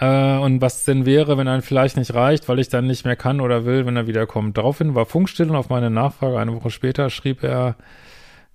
Äh, 0.00 0.38
und 0.38 0.60
was 0.60 0.84
denn 0.84 1.06
wäre, 1.06 1.38
wenn 1.38 1.48
ein 1.48 1.62
vielleicht 1.62 1.96
nicht 1.96 2.14
reicht, 2.14 2.48
weil 2.48 2.58
ich 2.58 2.68
dann 2.68 2.86
nicht 2.86 3.04
mehr 3.04 3.16
kann 3.16 3.40
oder 3.40 3.64
will, 3.64 3.86
wenn 3.86 3.96
er 3.96 4.06
wiederkommt. 4.06 4.56
Daraufhin 4.58 4.94
war 4.94 5.06
Funkstill 5.06 5.50
und 5.50 5.56
auf 5.56 5.68
meine 5.68 5.90
Nachfrage 5.90 6.38
eine 6.38 6.54
Woche 6.54 6.70
später 6.70 7.10
schrieb 7.10 7.42
er, 7.42 7.76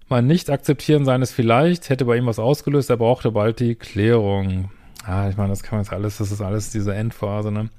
mein 0.10 0.25
Nicht-Akzeptieren 0.25 1.06
seines 1.06 1.32
vielleicht 1.32 1.89
hätte 1.89 2.06
bei 2.06 2.17
ihm 2.17 2.25
was 2.25 2.39
ausgelöst, 2.39 2.89
er 2.89 2.97
brauchte 2.97 3.32
bald 3.32 3.60
die 3.60 3.75
Klärung. 3.75 4.71
Ah, 5.06 5.30
ich 5.30 5.38
meine, 5.38 5.49
das 5.49 5.63
kann 5.63 5.78
man 5.78 5.86
jetzt 5.86 5.93
alles, 5.93 6.17
das 6.17 6.32
ist 6.32 6.41
alles 6.41 6.71
diese 6.71 6.93
Endphase, 6.95 7.52
ne? 7.52 7.69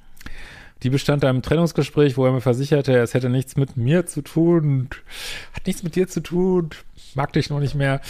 Die 0.83 0.90
bestand 0.90 1.25
einem 1.25 1.43
Trennungsgespräch, 1.43 2.16
wo 2.16 2.25
er 2.25 2.33
mir 2.33 2.40
versicherte, 2.40 2.97
es 2.99 3.14
hätte 3.14 3.29
nichts 3.29 3.57
mit 3.57 3.77
mir 3.77 4.07
zu 4.07 4.23
tun, 4.23 4.88
hat 5.53 5.66
nichts 5.66 5.83
mit 5.83 5.95
dir 5.95 6.09
zu 6.09 6.23
tun, 6.23 6.71
mag 7.14 7.33
dich 7.33 7.51
noch 7.51 7.61
nicht 7.61 7.75
mehr. 7.75 8.01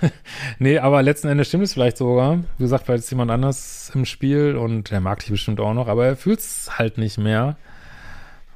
nee, 0.58 0.78
aber 0.78 1.02
letzten 1.02 1.28
Endes 1.28 1.48
stimmt 1.48 1.64
es 1.64 1.72
vielleicht 1.72 1.96
sogar. 1.96 2.38
Wie 2.58 2.64
gesagt, 2.64 2.86
vielleicht 2.86 3.04
ist 3.04 3.10
jemand 3.10 3.30
anders 3.30 3.90
im 3.94 4.04
Spiel 4.04 4.56
und 4.56 4.92
er 4.92 5.00
mag 5.00 5.20
dich 5.20 5.30
bestimmt 5.30 5.60
auch 5.60 5.74
noch, 5.74 5.88
aber 5.88 6.06
er 6.06 6.16
fühlt 6.16 6.40
es 6.40 6.78
halt 6.78 6.98
nicht 6.98 7.18
mehr. 7.18 7.56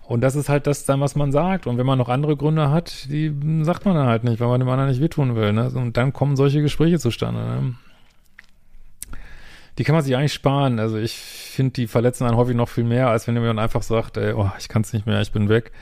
Und 0.03 0.21
das 0.21 0.37
ist 0.37 0.51
halt 0.51 0.67
das 0.67 0.85
dann, 0.85 1.01
was 1.01 1.15
man 1.15 1.33
sagt. 1.33 1.67
Und 1.67 1.79
wenn 1.79 1.87
man 1.87 1.97
noch 1.97 2.11
andere 2.11 2.37
Gründe 2.37 2.71
hat, 2.71 3.11
die 3.11 3.35
sagt 3.63 3.87
man 3.87 3.95
dann 3.95 4.09
halt 4.09 4.25
nicht, 4.25 4.41
weil 4.41 4.49
man 4.49 4.61
dem 4.61 4.69
anderen 4.69 4.91
nicht 4.91 5.01
wehtun 5.01 5.37
will. 5.37 5.55
Ne? 5.55 5.71
Und 5.71 5.97
dann 5.97 6.13
kommen 6.13 6.37
solche 6.37 6.61
Gespräche 6.61 6.99
zustande. 6.99 7.41
Ne? 7.41 7.75
Die 9.79 9.85
kann 9.85 9.95
man 9.95 10.05
sich 10.05 10.15
eigentlich 10.17 10.35
sparen. 10.35 10.79
Also 10.79 10.99
ich 10.99 11.15
finde, 11.15 11.73
die 11.73 11.87
verletzen 11.87 12.27
einen 12.27 12.37
häufig 12.37 12.55
noch 12.55 12.69
viel 12.69 12.85
mehr, 12.85 13.09
als 13.09 13.27
wenn 13.27 13.35
jemand 13.35 13.59
einfach 13.59 13.83
sagt, 13.83 14.17
ey, 14.17 14.33
oh, 14.35 14.51
ich 14.59 14.69
kann 14.69 14.83
es 14.83 14.93
nicht 14.93 15.07
mehr, 15.07 15.21
ich 15.21 15.33
bin 15.33 15.49
weg 15.49 15.73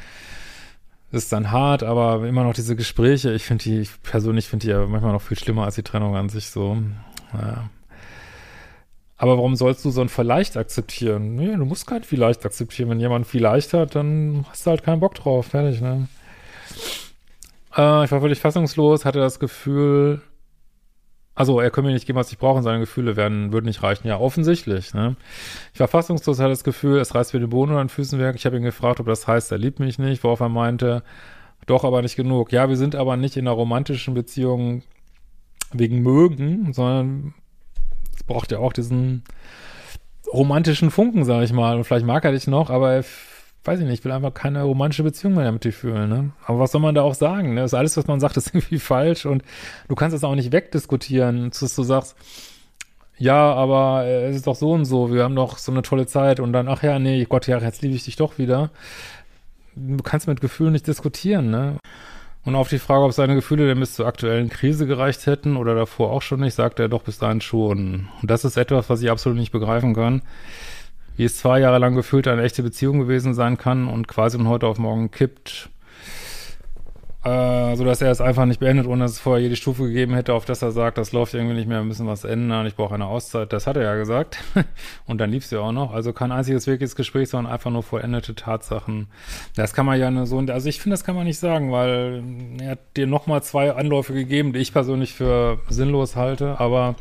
ist 1.13 1.33
dann 1.33 1.51
hart, 1.51 1.83
aber 1.83 2.27
immer 2.27 2.45
noch 2.45 2.55
diese 2.55 2.77
Gespräche, 2.77 3.33
ich 3.33 3.45
finde 3.45 3.65
die, 3.65 3.81
ich 3.81 4.03
persönlich 4.03 4.47
finde 4.47 4.67
die 4.67 4.71
ja 4.71 4.87
manchmal 4.87 5.13
noch 5.13 5.23
viel 5.23 5.39
schlimmer 5.39 5.65
als 5.65 5.75
die 5.75 5.83
Trennung 5.83 6.17
an 6.17 6.29
sich 6.29 6.51
so. 6.51 6.77
Naja. 7.33 7.69
Aber 9.17 9.37
warum 9.37 9.57
sollst 9.57 9.85
du 9.85 9.91
so 9.91 10.01
ein 10.01 10.09
Vielleicht 10.09 10.57
akzeptieren? 10.57 11.35
Nee, 11.35 11.55
du 11.57 11.65
musst 11.65 11.87
kein 11.87 12.05
Vielleicht 12.05 12.47
akzeptieren. 12.47 12.89
Wenn 12.89 13.01
jemand 13.01 13.27
Vielleicht 13.27 13.75
hat, 13.75 13.95
dann 13.95 14.47
hast 14.49 14.65
du 14.65 14.71
halt 14.71 14.83
keinen 14.83 15.01
Bock 15.01 15.15
drauf. 15.15 15.49
Fertig, 15.49 15.81
ne? 15.81 16.09
Äh, 17.77 18.05
ich 18.05 18.13
war 18.13 18.21
völlig 18.21 18.39
fassungslos, 18.39 19.05
hatte 19.05 19.19
das 19.19 19.39
Gefühl, 19.39 20.23
also 21.41 21.59
er 21.59 21.71
könnte 21.71 21.89
mir 21.89 21.95
nicht 21.95 22.07
geben, 22.07 22.19
was 22.19 22.31
ich 22.31 22.37
brauche 22.37 22.59
und 22.59 22.65
seine 22.65 22.81
Gefühle 22.81 23.17
werden, 23.17 23.51
würden 23.51 23.65
nicht 23.65 23.83
reichen. 23.83 24.07
Ja, 24.07 24.21
offensichtlich. 24.21 24.93
Ne? 24.93 25.17
Ich 25.73 25.81
war 25.81 25.89
fassungslos, 25.89 26.39
hatte 26.39 26.51
das 26.51 26.65
Gefühl, 26.65 26.99
es 26.99 27.15
reißt 27.15 27.33
mir 27.33 27.41
den 27.41 27.49
Boden 27.49 27.71
unter 27.71 27.83
den 27.83 27.89
Füßen 27.89 28.21
weg. 28.21 28.35
Ich 28.37 28.45
habe 28.45 28.59
ihn 28.59 28.63
gefragt, 28.63 29.01
ob 29.01 29.07
das 29.07 29.27
heißt, 29.27 29.51
er 29.51 29.57
liebt 29.57 29.81
mich 29.81 29.99
nicht, 29.99 30.23
worauf 30.23 30.41
er 30.41 30.51
meinte, 30.51 31.03
doch, 31.65 31.83
aber 31.83 32.03
nicht 32.03 32.15
genug. 32.15 32.53
Ja, 32.53 32.69
wir 32.69 32.77
sind 32.77 32.95
aber 32.95 33.17
nicht 33.17 33.39
in 33.39 33.49
einer 33.49 33.57
romantischen 33.57 34.13
Beziehung 34.13 34.83
wegen 35.73 36.01
mögen, 36.03 36.75
sondern 36.75 37.33
es 38.15 38.23
braucht 38.23 38.53
ja 38.53 38.59
auch 38.59 38.75
diesen 38.75 39.25
romantischen 40.31 40.91
Funken, 40.91 41.25
sag 41.25 41.43
ich 41.43 41.55
mal. 41.55 41.75
Und 41.75 41.85
vielleicht 41.85 42.05
mag 42.05 42.23
er 42.23 42.33
dich 42.33 42.49
noch, 42.49 42.69
aber 42.69 42.93
er 42.93 43.05
weiß 43.65 43.81
ich 43.81 43.87
nicht, 43.87 44.01
ich 44.01 44.05
will 44.05 44.13
einfach 44.13 44.33
keine 44.33 44.63
romantische 44.63 45.03
Beziehung 45.03 45.35
mehr 45.35 45.53
mit 45.53 45.65
dir 45.65 45.73
fühlen, 45.73 46.09
ne? 46.09 46.31
Aber 46.47 46.61
was 46.61 46.73
soll 46.73 46.81
man 46.81 46.95
da 46.95 47.03
auch 47.03 47.15
sagen, 47.15 47.55
ne? 47.55 47.63
Das 47.63 47.73
ist 47.73 47.79
alles, 47.79 47.97
was 47.97 48.07
man 48.07 48.21
sagt, 48.21 48.37
ist 48.37 48.49
irgendwie 48.55 48.79
falsch 48.79 49.27
und 49.27 49.43
du 49.89 49.95
kannst 49.95 50.17
es 50.17 50.25
auch 50.25 50.35
nicht 50.35 50.53
wegdiskutieren, 50.53 51.51
dass 51.51 51.75
du 51.75 51.83
sagst, 51.83 52.17
ja, 53.19 53.53
aber 53.53 54.05
äh, 54.07 54.29
es 54.29 54.37
ist 54.37 54.47
doch 54.47 54.57
so 54.57 54.73
und 54.73 54.87
so, 54.87 55.13
wir 55.13 55.25
haben 55.25 55.37
doch 55.37 55.59
so 55.59 55.73
eine 55.73 55.83
tolle 55.83 56.07
Zeit 56.07 56.41
und 56.41 56.53
dann, 56.53 56.69
ach 56.69 56.83
ja, 56.83 56.99
nee, 56.99 57.27
Gott, 57.29 57.47
ja, 57.47 57.59
jetzt 57.59 57.83
liebe 57.83 57.95
ich 57.95 58.05
dich 58.05 58.17
doch 58.17 58.39
wieder. 58.39 58.71
Du 59.77 60.03
kannst 60.03 60.27
mit 60.27 60.41
Gefühlen 60.41 60.73
nicht 60.73 60.87
diskutieren, 60.87 61.51
ne? 61.51 61.77
Und 62.43 62.55
auf 62.55 62.69
die 62.71 62.79
Frage, 62.79 63.05
ob 63.05 63.13
seine 63.13 63.35
Gefühle 63.35 63.67
denn 63.67 63.81
bis 63.81 63.95
zur 63.95 64.07
aktuellen 64.07 64.49
Krise 64.49 64.87
gereicht 64.87 65.27
hätten 65.27 65.59
oder 65.59 65.75
davor 65.75 66.11
auch 66.11 66.23
schon 66.23 66.41
nicht, 66.41 66.55
sagt 66.55 66.81
er 66.81 66.89
doch 66.89 67.03
bis 67.03 67.19
dahin 67.19 67.43
schon. 67.43 68.09
Und 68.23 68.31
das 68.31 68.47
ist 68.47 68.57
etwas, 68.57 68.89
was 68.89 69.03
ich 69.03 69.11
absolut 69.11 69.39
nicht 69.39 69.53
begreifen 69.53 69.95
kann 69.95 70.23
wie 71.17 71.25
es 71.25 71.37
zwei 71.37 71.61
Jahre 71.61 71.79
lang 71.79 71.95
gefühlt 71.95 72.29
eine 72.29 72.43
echte 72.43 72.63
Beziehung 72.63 72.99
gewesen 72.99 73.35
sein 73.35 73.59
kann 73.59 73.89
und 73.89 74.09
quasi 74.09 74.37
von 74.39 74.49
heute 74.49 74.67
auf 74.67 74.79
morgen 74.79 75.11
kippt. 75.11 75.71
Äh, 77.23 77.77
so 77.77 77.85
dass 77.85 78.01
er 78.01 78.11
es 78.11 78.23
einfach 78.23 78.47
nicht 78.47 78.61
beendet, 78.61 78.87
ohne 78.87 79.05
dass 79.05 79.13
es 79.13 79.21
vorher 79.21 79.43
jede 79.43 79.55
Stufe 79.55 79.83
gegeben 79.83 80.15
hätte, 80.15 80.33
auf 80.33 80.47
das 80.47 80.63
er 80.63 80.73
sagt, 80.73 80.97
das 80.97 81.13
läuft 81.13 81.35
irgendwie 81.35 81.55
nicht 81.55 81.69
mehr, 81.69 81.81
wir 81.81 81.85
müssen 81.85 82.07
was 82.07 82.25
ändern, 82.25 82.65
ich 82.65 82.77
brauche 82.77 82.95
eine 82.95 83.05
Auszeit. 83.05 83.53
Das 83.53 83.67
hat 83.67 83.77
er 83.77 83.83
ja 83.83 83.95
gesagt. 83.97 84.39
und 85.07 85.19
dann 85.19 85.31
lief 85.31 85.45
es 85.45 85.51
ja 85.51 85.61
auch 85.61 85.73
noch. 85.73 85.93
Also 85.93 86.15
kein 86.15 86.33
einziges 86.33 86.67
wirkliches 86.67 86.97
Gespräch, 86.97 87.29
sondern 87.29 87.53
einfach 87.53 87.71
nur 87.71 87.83
vollendete 87.83 88.35
Tatsachen. 88.35 89.09
Das 89.55 89.75
kann 89.75 89.85
man 89.85 90.01
ja 90.01 90.25
so, 90.25 90.39
also 90.39 90.69
ich 90.69 90.81
finde, 90.81 90.95
das 90.95 91.05
kann 91.05 91.15
man 91.15 91.27
nicht 91.27 91.39
sagen, 91.39 91.71
weil 91.71 92.23
er 92.59 92.71
hat 92.71 92.97
dir 92.97 93.07
nochmal 93.07 93.43
zwei 93.43 93.75
Anläufe 93.75 94.15
gegeben, 94.15 94.55
die 94.55 94.61
ich 94.61 94.73
persönlich 94.73 95.13
für 95.13 95.59
sinnlos 95.69 96.17
halte, 96.17 96.59
aber 96.59 96.95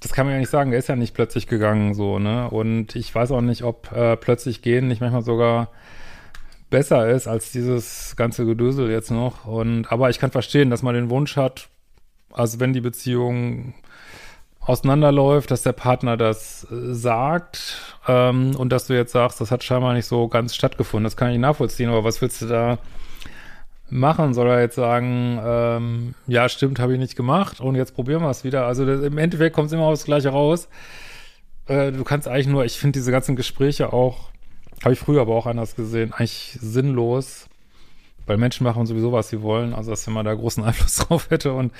das 0.00 0.12
kann 0.12 0.26
man 0.26 0.34
ja 0.34 0.40
nicht 0.40 0.50
sagen, 0.50 0.72
er 0.72 0.78
ist 0.78 0.88
ja 0.88 0.96
nicht 0.96 1.14
plötzlich 1.14 1.46
gegangen, 1.46 1.94
so, 1.94 2.18
ne? 2.18 2.48
Und 2.50 2.94
ich 2.94 3.14
weiß 3.14 3.30
auch 3.32 3.40
nicht, 3.40 3.62
ob 3.64 3.90
äh, 3.92 4.16
plötzlich 4.16 4.62
gehen 4.62 4.88
nicht 4.88 5.00
manchmal 5.00 5.22
sogar 5.22 5.68
besser 6.70 7.08
ist 7.08 7.26
als 7.26 7.50
dieses 7.50 8.14
ganze 8.16 8.44
Gedösel 8.44 8.90
jetzt 8.90 9.10
noch. 9.10 9.46
Und 9.46 9.90
aber 9.90 10.10
ich 10.10 10.18
kann 10.18 10.30
verstehen, 10.30 10.70
dass 10.70 10.82
man 10.82 10.94
den 10.94 11.10
Wunsch 11.10 11.36
hat, 11.36 11.68
also 12.32 12.60
wenn 12.60 12.72
die 12.72 12.80
Beziehung 12.80 13.74
auseinanderläuft, 14.60 15.50
dass 15.50 15.62
der 15.62 15.72
Partner 15.72 16.16
das 16.16 16.66
äh, 16.70 16.94
sagt 16.94 17.96
ähm, 18.06 18.54
und 18.56 18.70
dass 18.70 18.86
du 18.86 18.94
jetzt 18.94 19.12
sagst, 19.12 19.40
das 19.40 19.50
hat 19.50 19.64
scheinbar 19.64 19.94
nicht 19.94 20.06
so 20.06 20.28
ganz 20.28 20.54
stattgefunden. 20.54 21.04
Das 21.04 21.16
kann 21.16 21.30
ich 21.30 21.38
nachvollziehen, 21.38 21.88
aber 21.88 22.04
was 22.04 22.20
willst 22.20 22.42
du 22.42 22.46
da 22.46 22.78
machen? 23.90 24.34
Soll 24.34 24.48
er 24.48 24.60
jetzt 24.60 24.76
sagen, 24.76 25.40
ähm, 25.42 26.14
ja, 26.26 26.48
stimmt, 26.48 26.78
habe 26.78 26.94
ich 26.94 26.98
nicht 26.98 27.16
gemacht 27.16 27.60
und 27.60 27.74
jetzt 27.74 27.94
probieren 27.94 28.22
wir 28.22 28.30
es 28.30 28.44
wieder? 28.44 28.66
Also 28.66 28.84
das, 28.84 29.02
im 29.02 29.18
Endeffekt 29.18 29.54
kommt 29.54 29.68
es 29.68 29.72
immer 29.72 29.84
aufs 29.84 30.04
Gleiche 30.04 30.30
raus. 30.30 30.68
Äh, 31.66 31.92
du 31.92 32.04
kannst 32.04 32.28
eigentlich 32.28 32.48
nur, 32.48 32.64
ich 32.64 32.78
finde 32.78 32.98
diese 32.98 33.12
ganzen 33.12 33.36
Gespräche 33.36 33.92
auch 33.92 34.30
Habe 34.82 34.92
ich 34.92 34.98
früher 34.98 35.22
aber 35.22 35.34
auch 35.34 35.46
anders 35.46 35.76
gesehen. 35.76 36.12
Eigentlich 36.12 36.56
sinnlos, 36.60 37.48
weil 38.26 38.36
Menschen 38.36 38.64
machen 38.64 38.86
sowieso, 38.86 39.12
was 39.12 39.28
sie 39.28 39.42
wollen. 39.42 39.74
Also, 39.74 39.90
dass 39.90 40.06
man 40.06 40.24
da 40.24 40.34
großen 40.34 40.62
Einfluss 40.64 40.96
drauf 40.96 41.30
hätte. 41.30 41.52
Und 41.52 41.72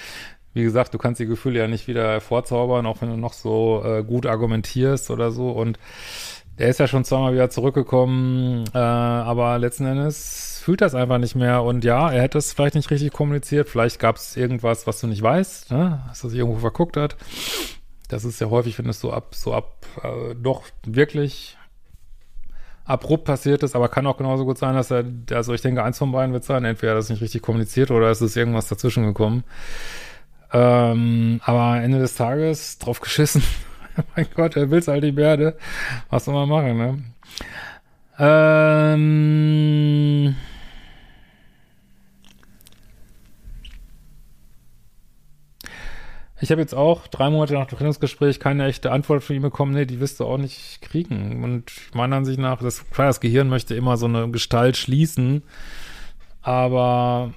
wie 0.55 0.63
gesagt, 0.63 0.95
du 0.95 0.99
kannst 0.99 1.21
die 1.21 1.27
Gefühle 1.27 1.61
ja 1.61 1.69
nicht 1.69 1.87
wieder 1.89 2.11
hervorzaubern, 2.11 2.87
auch 2.87 3.01
wenn 3.01 3.11
du 3.11 3.17
noch 3.17 3.35
so 3.35 3.83
äh, 3.85 4.03
gut 4.03 4.27
argumentierst 4.27 5.11
oder 5.11 5.31
so. 5.31 5.51
Und 5.51 5.79
der 6.59 6.69
ist 6.69 6.81
ja 6.81 6.89
schon 6.89 7.05
zweimal 7.05 7.35
wieder 7.35 7.51
zurückgekommen, 7.51 8.65
äh, 8.75 8.79
aber 8.79 9.59
letzten 9.59 9.87
Endes 9.87 10.61
fühlt 10.63 10.81
das 10.81 10.95
einfach 10.95 11.19
nicht 11.19 11.35
mehr. 11.35 11.63
Und 11.63 11.85
ja, 11.85 12.11
er 12.11 12.23
hätte 12.23 12.39
es 12.39 12.53
vielleicht 12.53 12.75
nicht 12.75 12.91
richtig 12.91 13.13
kommuniziert. 13.13 13.69
Vielleicht 13.69 14.01
gab 14.01 14.17
es 14.17 14.37
irgendwas, 14.37 14.87
was 14.87 15.01
du 15.01 15.07
nicht 15.07 15.23
weißt, 15.23 15.71
ne? 15.71 16.03
dass 16.09 16.25
er 16.25 16.31
sich 16.31 16.39
irgendwo 16.39 16.59
verguckt 16.59 16.97
hat. 16.97 17.17
Das 18.09 18.25
ist 18.25 18.41
ja 18.41 18.51
häufig, 18.51 18.79
wenn 18.79 18.89
es 18.89 19.01
so 19.01 19.13
ab, 19.13 19.35
so 19.35 19.55
ab, 19.55 19.87
äh, 20.03 20.35
doch 20.35 20.65
wirklich 20.85 21.57
abrupt 22.85 23.25
passiert 23.25 23.63
ist, 23.63 23.77
aber 23.77 23.89
kann 23.89 24.07
auch 24.07 24.17
genauso 24.17 24.47
gut 24.47 24.57
sein, 24.59 24.75
dass 24.75 24.91
er, 24.91 25.05
also 25.33 25.53
ich 25.53 25.61
denke, 25.61 25.85
eins 25.85 25.99
von 25.99 26.11
beiden 26.11 26.33
wird 26.33 26.45
sein, 26.45 26.65
entweder 26.65 26.95
das 26.95 27.11
nicht 27.11 27.21
richtig 27.21 27.43
kommuniziert 27.43 27.91
oder 27.91 28.11
es 28.11 28.23
ist 28.23 28.35
irgendwas 28.35 28.69
dazwischen 28.69 29.05
gekommen. 29.05 29.45
Ähm, 30.53 31.41
aber 31.45 31.83
Ende 31.83 31.99
des 31.99 32.15
Tages 32.15 32.79
drauf 32.79 33.01
geschissen. 33.01 33.43
mein 34.17 34.27
Gott, 34.35 34.57
er 34.57 34.71
will's 34.71 34.89
halt 34.89 35.05
die 35.05 35.13
Bärde. 35.13 35.57
Was 36.11 36.25
soll 36.25 36.35
man 36.35 36.49
machen, 36.49 36.77
ne? 36.77 37.05
Ähm, 38.21 40.35
Ich 46.41 46.53
habe 46.53 46.61
jetzt 46.61 46.75
auch 46.75 47.09
drei 47.09 47.31
Monate 47.31 47.55
nach 47.55 47.67
dem 47.67 47.79
Trennungsgespräch 47.79 48.39
keine 48.39 48.67
echte 48.67 48.93
Antwort 48.93 49.25
von 49.25 49.35
ihm 49.35 49.43
bekommen. 49.43 49.75
Nee, 49.75 49.87
die 49.87 49.99
wirst 49.99 50.21
du 50.21 50.25
auch 50.25 50.39
nicht 50.39 50.81
kriegen. 50.83 51.43
Und 51.43 51.73
meiner 51.95 52.17
Ansicht 52.17 52.39
nach, 52.39 52.63
das, 52.63 52.89
klar, 52.91 53.09
das 53.09 53.21
Gehirn 53.21 53.49
möchte 53.49 53.75
immer 53.75 53.97
so 53.97 54.07
eine 54.07 54.31
Gestalt 54.31 54.77
schließen. 54.77 55.43
Aber, 56.43 57.35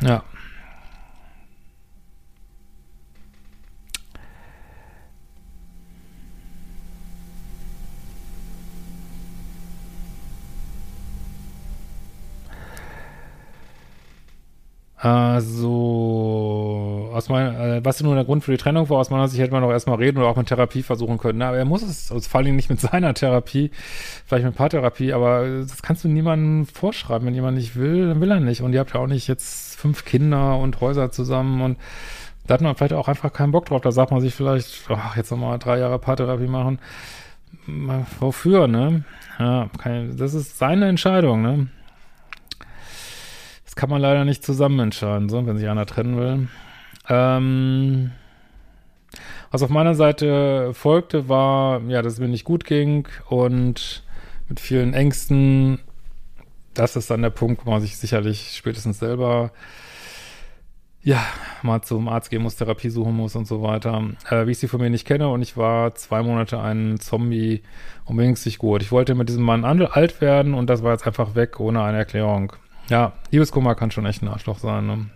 ja. 0.00 0.22
Also, 15.04 15.80
aus 17.12 17.28
meiner, 17.28 17.58
äh, 17.58 17.84
was 17.84 18.00
nur 18.04 18.14
der 18.14 18.24
Grund 18.24 18.44
für 18.44 18.52
die 18.52 18.56
Trennung 18.56 18.88
war, 18.88 18.98
aus 18.98 19.10
meiner 19.10 19.26
Sicht 19.26 19.42
hätte 19.42 19.50
man 19.50 19.60
doch 19.60 19.72
erstmal 19.72 19.96
reden 19.96 20.18
oder 20.18 20.28
auch 20.28 20.36
mit 20.36 20.46
Therapie 20.46 20.84
versuchen 20.84 21.18
können. 21.18 21.42
Aber 21.42 21.56
er 21.56 21.64
muss 21.64 21.82
es, 21.82 22.12
also 22.12 22.28
vor 22.28 22.40
allem 22.40 22.54
nicht 22.54 22.70
mit 22.70 22.80
seiner 22.82 23.12
Therapie, 23.12 23.72
vielleicht 24.26 24.44
mit 24.44 24.54
Paartherapie, 24.54 25.12
aber 25.12 25.44
das 25.62 25.82
kannst 25.82 26.04
du 26.04 26.08
niemandem 26.08 26.66
vorschreiben. 26.66 27.26
Wenn 27.26 27.34
jemand 27.34 27.56
nicht 27.56 27.74
will, 27.74 28.10
dann 28.10 28.20
will 28.20 28.30
er 28.30 28.38
nicht. 28.38 28.62
Und 28.62 28.74
ihr 28.74 28.78
habt 28.78 28.94
ja 28.94 29.00
auch 29.00 29.08
nicht 29.08 29.26
jetzt 29.26 29.74
fünf 29.74 30.04
Kinder 30.04 30.56
und 30.58 30.80
Häuser 30.80 31.10
zusammen 31.10 31.62
und 31.62 31.78
da 32.46 32.54
hat 32.54 32.60
man 32.60 32.76
vielleicht 32.76 32.92
auch 32.92 33.08
einfach 33.08 33.32
keinen 33.32 33.50
Bock 33.50 33.66
drauf. 33.66 33.80
Da 33.80 33.90
sagt 33.90 34.12
man 34.12 34.20
sich 34.20 34.36
vielleicht, 34.36 34.88
ach, 34.88 35.16
jetzt 35.16 35.32
nochmal 35.32 35.58
drei 35.58 35.80
Jahre 35.80 35.98
Paartherapie 35.98 36.46
machen. 36.46 36.78
Wofür, 38.20 38.68
ne? 38.68 39.02
Ja, 39.40 39.68
kein, 39.78 40.16
das 40.16 40.34
ist 40.34 40.58
seine 40.58 40.86
Entscheidung, 40.88 41.42
ne? 41.42 41.68
Das 43.72 43.76
kann 43.76 43.88
man 43.88 44.02
leider 44.02 44.26
nicht 44.26 44.44
zusammen 44.44 44.80
entscheiden, 44.80 45.30
so, 45.30 45.46
wenn 45.46 45.56
sich 45.56 45.66
einer 45.66 45.86
trennen 45.86 46.18
will. 46.18 46.48
Ähm, 47.08 48.10
was 49.50 49.62
auf 49.62 49.70
meiner 49.70 49.94
Seite 49.94 50.74
folgte, 50.74 51.30
war, 51.30 51.80
ja, 51.88 52.02
dass 52.02 52.12
es 52.12 52.20
mir 52.20 52.28
nicht 52.28 52.44
gut 52.44 52.66
ging 52.66 53.08
und 53.30 54.02
mit 54.50 54.60
vielen 54.60 54.92
Ängsten. 54.92 55.78
Das 56.74 56.96
ist 56.96 57.10
dann 57.10 57.22
der 57.22 57.30
Punkt, 57.30 57.64
wo 57.64 57.70
man 57.70 57.80
sich 57.80 57.96
sicherlich 57.96 58.52
spätestens 58.54 58.98
selber 58.98 59.52
ja, 61.02 61.24
mal 61.62 61.80
zum 61.80 62.08
Arzt 62.08 62.28
gehen 62.28 62.42
muss, 62.42 62.56
Therapie 62.56 62.90
suchen 62.90 63.16
muss 63.16 63.36
und 63.36 63.46
so 63.46 63.62
weiter. 63.62 64.06
Äh, 64.28 64.46
wie 64.46 64.50
ich 64.50 64.58
sie 64.58 64.68
von 64.68 64.82
mir 64.82 64.90
nicht 64.90 65.06
kenne 65.06 65.30
und 65.30 65.40
ich 65.40 65.56
war 65.56 65.94
zwei 65.94 66.22
Monate 66.22 66.60
ein 66.60 67.00
Zombie 67.00 67.62
und 68.04 68.16
mir 68.16 68.24
ging 68.24 68.34
es 68.34 68.44
nicht 68.44 68.58
gut. 68.58 68.82
Ich 68.82 68.92
wollte 68.92 69.14
mit 69.14 69.30
diesem 69.30 69.44
Mann 69.44 69.64
alt 69.64 70.20
werden 70.20 70.52
und 70.52 70.68
das 70.68 70.82
war 70.82 70.92
jetzt 70.92 71.06
einfach 71.06 71.34
weg 71.34 71.58
ohne 71.58 71.82
eine 71.82 71.96
Erklärung. 71.96 72.52
Ja, 72.92 73.14
Liebeskummer 73.30 73.74
kann 73.74 73.90
schon 73.90 74.04
echt 74.04 74.20
ein 74.20 74.28
Arschloch 74.28 74.58
sein. 74.58 74.86
Ne? 74.86 75.06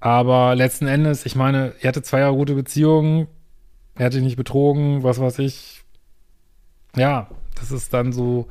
Aber 0.00 0.54
letzten 0.54 0.86
Endes, 0.86 1.26
ich 1.26 1.36
meine, 1.36 1.74
er 1.82 1.88
hatte 1.88 2.00
zwei 2.00 2.20
Jahre 2.20 2.34
gute 2.34 2.54
Beziehungen, 2.54 3.26
er 3.96 4.06
hat 4.06 4.14
dich 4.14 4.22
nicht 4.22 4.38
betrogen, 4.38 5.02
was 5.02 5.20
weiß 5.20 5.40
ich. 5.40 5.84
Ja, 6.96 7.28
das 7.56 7.70
ist 7.70 7.92
dann 7.92 8.14
so 8.14 8.48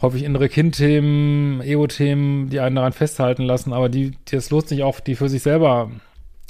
häufig 0.00 0.22
innere 0.22 0.48
Kindthemen, 0.48 1.60
Ego-Themen, 1.60 2.48
die 2.48 2.60
einen 2.60 2.76
daran 2.76 2.94
festhalten 2.94 3.42
lassen, 3.42 3.74
aber 3.74 3.90
die, 3.90 4.16
die 4.28 4.36
es 4.36 4.48
lohnt 4.48 4.68
sich 4.68 4.82
auch, 4.82 5.00
die 5.00 5.14
für 5.14 5.28
sich 5.28 5.42
selber 5.42 5.90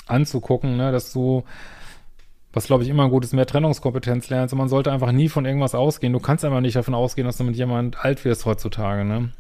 anzugucken, 0.07 0.77
ne, 0.77 0.93
dass 0.93 1.13
du, 1.13 1.43
was 2.53 2.67
glaube 2.67 2.85
ich 2.85 2.91
immer 2.91 3.09
gut 3.09 3.25
ist, 3.25 3.33
mehr 3.33 3.47
Trennungskompetenz 3.47 4.31
lernst 4.31 4.55
und 4.55 4.59
man 4.59 4.69
sollte 4.69 4.93
einfach 4.93 5.11
nie 5.11 5.29
von 5.29 5.47
irgendwas 5.47 5.75
ausgehen. 5.75 6.13
Du 6.13 6.21
kannst 6.21 6.45
einfach 6.45 6.61
nicht 6.61 6.77
davon 6.77 6.95
ausgehen, 6.95 7.27
dass 7.27 7.39
du 7.39 7.43
mit 7.43 7.57
jemand 7.57 8.05
alt 8.05 8.25
wirst 8.25 8.47
heutzutage, 8.47 9.05
ne. 9.05 9.33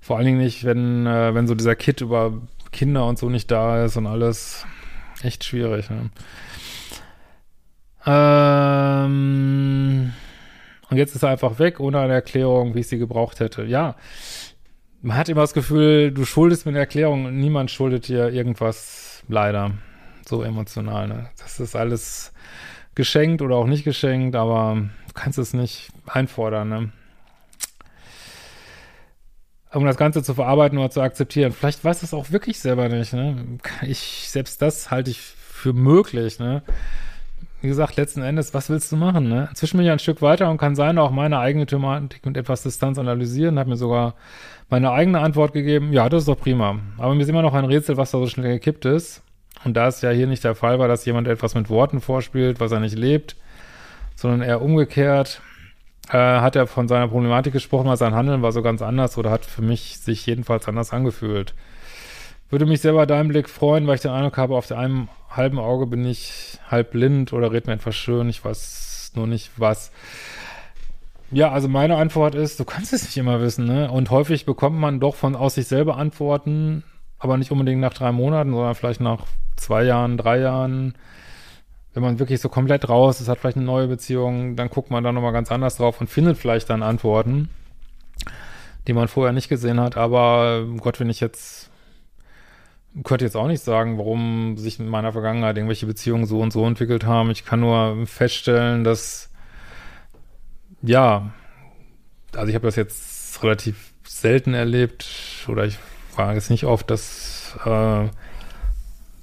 Vor 0.00 0.16
allen 0.16 0.26
Dingen 0.26 0.38
nicht, 0.38 0.64
wenn, 0.64 1.06
äh, 1.06 1.34
wenn 1.34 1.46
so 1.46 1.54
dieser 1.54 1.76
Kit 1.76 2.00
über 2.00 2.32
Kinder 2.72 3.06
und 3.06 3.18
so 3.18 3.28
nicht 3.28 3.50
da 3.50 3.84
ist 3.84 3.96
und 3.96 4.06
alles. 4.06 4.64
Echt 5.22 5.44
schwierig, 5.44 5.90
ne? 5.90 6.10
Ähm, 8.06 9.10
und 10.88 10.96
jetzt 10.96 11.14
ist 11.14 11.22
er 11.22 11.28
einfach 11.28 11.58
weg, 11.58 11.80
ohne 11.80 12.00
eine 12.00 12.14
Erklärung, 12.14 12.74
wie 12.74 12.80
ich 12.80 12.88
sie 12.88 12.98
gebraucht 12.98 13.40
hätte. 13.40 13.64
Ja, 13.64 13.96
man 15.02 15.16
hat 15.16 15.28
immer 15.28 15.42
das 15.42 15.52
Gefühl, 15.54 16.10
du 16.10 16.24
schuldest 16.24 16.64
mir 16.66 16.70
eine 16.70 16.78
Erklärung 16.78 17.26
und 17.26 17.38
niemand 17.38 17.70
schuldet 17.70 18.08
dir 18.08 18.30
irgendwas, 18.30 19.22
leider. 19.28 19.72
So 20.26 20.42
emotional, 20.42 21.08
ne? 21.08 21.30
Das 21.38 21.60
ist 21.60 21.76
alles 21.76 22.32
geschenkt 22.94 23.42
oder 23.42 23.56
auch 23.56 23.66
nicht 23.66 23.84
geschenkt, 23.84 24.36
aber 24.36 24.76
du 25.08 25.12
kannst 25.14 25.38
es 25.38 25.52
nicht 25.52 25.90
einfordern, 26.06 26.68
ne? 26.68 26.92
Um 29.72 29.84
das 29.84 29.96
Ganze 29.96 30.22
zu 30.22 30.34
verarbeiten 30.34 30.78
oder 30.78 30.90
zu 30.90 31.00
akzeptieren. 31.00 31.52
Vielleicht 31.52 31.84
weiß 31.84 32.02
es 32.02 32.14
auch 32.14 32.30
wirklich 32.30 32.58
selber 32.58 32.88
nicht, 32.88 33.12
ne? 33.12 33.36
Ich, 33.82 34.28
selbst 34.28 34.60
das 34.62 34.90
halte 34.90 35.10
ich 35.10 35.20
für 35.20 35.72
möglich, 35.72 36.38
ne? 36.38 36.62
Wie 37.62 37.68
gesagt, 37.68 37.96
letzten 37.96 38.22
Endes, 38.22 38.54
was 38.54 38.70
willst 38.70 38.90
du 38.90 38.96
machen, 38.96 39.28
ne? 39.28 39.48
Inzwischen 39.50 39.76
bin 39.76 39.86
ich 39.86 39.92
ein 39.92 39.98
Stück 39.98 40.22
weiter 40.22 40.50
und 40.50 40.58
kann 40.58 40.74
sein, 40.74 40.98
auch 40.98 41.10
meine 41.10 41.38
eigene 41.38 41.66
Thematik 41.66 42.24
mit 42.24 42.36
etwas 42.36 42.62
Distanz 42.62 42.98
analysieren, 42.98 43.58
habe 43.58 43.70
mir 43.70 43.76
sogar 43.76 44.14
meine 44.70 44.90
eigene 44.92 45.20
Antwort 45.20 45.52
gegeben. 45.52 45.92
Ja, 45.92 46.08
das 46.08 46.22
ist 46.22 46.28
doch 46.28 46.38
prima. 46.38 46.78
Aber 46.96 47.14
mir 47.14 47.22
ist 47.22 47.28
immer 47.28 47.42
noch 47.42 47.54
ein 47.54 47.64
Rätsel, 47.64 47.96
was 47.96 48.12
da 48.12 48.18
so 48.18 48.26
schnell 48.26 48.54
gekippt 48.54 48.86
ist. 48.86 49.22
Und 49.64 49.76
da 49.76 49.88
es 49.88 50.00
ja 50.00 50.10
hier 50.10 50.26
nicht 50.26 50.42
der 50.42 50.54
Fall 50.54 50.78
war, 50.78 50.88
dass 50.88 51.04
jemand 51.04 51.28
etwas 51.28 51.54
mit 51.54 51.68
Worten 51.68 52.00
vorspielt, 52.00 52.60
was 52.60 52.72
er 52.72 52.80
nicht 52.80 52.96
lebt, 52.96 53.36
sondern 54.14 54.40
eher 54.42 54.62
umgekehrt, 54.62 55.42
äh, 56.10 56.40
hat 56.40 56.56
er 56.56 56.66
von 56.66 56.88
seiner 56.88 57.08
Problematik 57.08 57.52
gesprochen, 57.52 57.86
weil 57.86 57.96
sein 57.96 58.14
Handeln 58.14 58.42
war 58.42 58.52
so 58.52 58.62
ganz 58.62 58.82
anders 58.82 59.16
oder 59.16 59.30
hat 59.30 59.44
für 59.44 59.62
mich 59.62 59.98
sich 59.98 60.26
jedenfalls 60.26 60.66
anders 60.66 60.92
angefühlt. 60.92 61.54
Würde 62.48 62.66
mich 62.66 62.80
selber 62.80 63.06
deinen 63.06 63.28
Blick 63.28 63.48
freuen, 63.48 63.86
weil 63.86 63.94
ich 63.94 64.00
den 64.00 64.10
Eindruck 64.10 64.36
habe, 64.36 64.56
auf 64.56 64.66
der 64.66 64.78
einen 64.78 65.08
halben 65.30 65.60
Auge 65.60 65.86
bin 65.86 66.04
ich 66.04 66.58
halb 66.68 66.90
blind 66.90 67.32
oder 67.32 67.52
red 67.52 67.68
mir 67.68 67.74
etwas 67.74 67.94
schön, 67.94 68.28
ich 68.28 68.44
weiß 68.44 69.12
nur 69.14 69.28
nicht 69.28 69.52
was. 69.56 69.92
Ja, 71.30 71.52
also 71.52 71.68
meine 71.68 71.96
Antwort 71.96 72.34
ist, 72.34 72.58
du 72.58 72.64
kannst 72.64 72.92
es 72.92 73.04
nicht 73.04 73.16
immer 73.16 73.40
wissen, 73.40 73.64
ne? 73.66 73.88
Und 73.88 74.10
häufig 74.10 74.46
bekommt 74.46 74.76
man 74.76 74.98
doch 74.98 75.14
von 75.14 75.36
aus 75.36 75.54
sich 75.54 75.68
selber 75.68 75.96
Antworten, 75.96 76.82
aber 77.20 77.36
nicht 77.36 77.52
unbedingt 77.52 77.80
nach 77.80 77.94
drei 77.94 78.10
Monaten, 78.10 78.50
sondern 78.50 78.74
vielleicht 78.74 79.00
nach 79.00 79.26
zwei 79.54 79.84
Jahren, 79.84 80.16
drei 80.16 80.40
Jahren, 80.40 80.94
wenn 81.92 82.02
man 82.02 82.18
wirklich 82.18 82.40
so 82.40 82.48
komplett 82.48 82.88
raus 82.88 83.20
ist, 83.20 83.28
hat 83.28 83.38
vielleicht 83.38 83.56
eine 83.56 83.66
neue 83.66 83.88
Beziehung, 83.88 84.56
dann 84.56 84.68
guckt 84.68 84.90
man 84.90 85.02
da 85.02 85.12
nochmal 85.12 85.32
ganz 85.32 85.50
anders 85.50 85.76
drauf 85.76 86.00
und 86.00 86.08
findet 86.08 86.38
vielleicht 86.38 86.70
dann 86.70 86.82
Antworten, 86.82 87.48
die 88.86 88.92
man 88.92 89.08
vorher 89.08 89.32
nicht 89.32 89.48
gesehen 89.48 89.80
hat. 89.80 89.96
Aber 89.96 90.64
Gott, 90.78 91.00
wenn 91.00 91.10
ich 91.10 91.20
jetzt, 91.20 91.70
könnte 93.02 93.24
jetzt 93.24 93.36
auch 93.36 93.48
nicht 93.48 93.62
sagen, 93.62 93.98
warum 93.98 94.56
sich 94.56 94.78
in 94.78 94.88
meiner 94.88 95.12
Vergangenheit 95.12 95.56
irgendwelche 95.56 95.86
Beziehungen 95.86 96.26
so 96.26 96.40
und 96.40 96.52
so 96.52 96.64
entwickelt 96.64 97.04
haben. 97.04 97.30
Ich 97.30 97.44
kann 97.44 97.60
nur 97.60 98.06
feststellen, 98.06 98.84
dass, 98.84 99.30
ja, 100.82 101.32
also 102.36 102.48
ich 102.48 102.54
habe 102.54 102.66
das 102.66 102.76
jetzt 102.76 103.42
relativ 103.42 103.92
selten 104.04 104.54
erlebt 104.54 105.08
oder 105.48 105.64
ich 105.64 105.78
frage 106.12 106.38
es 106.38 106.50
nicht 106.50 106.66
oft, 106.66 106.88
dass 106.90 107.56
äh, 107.64 108.08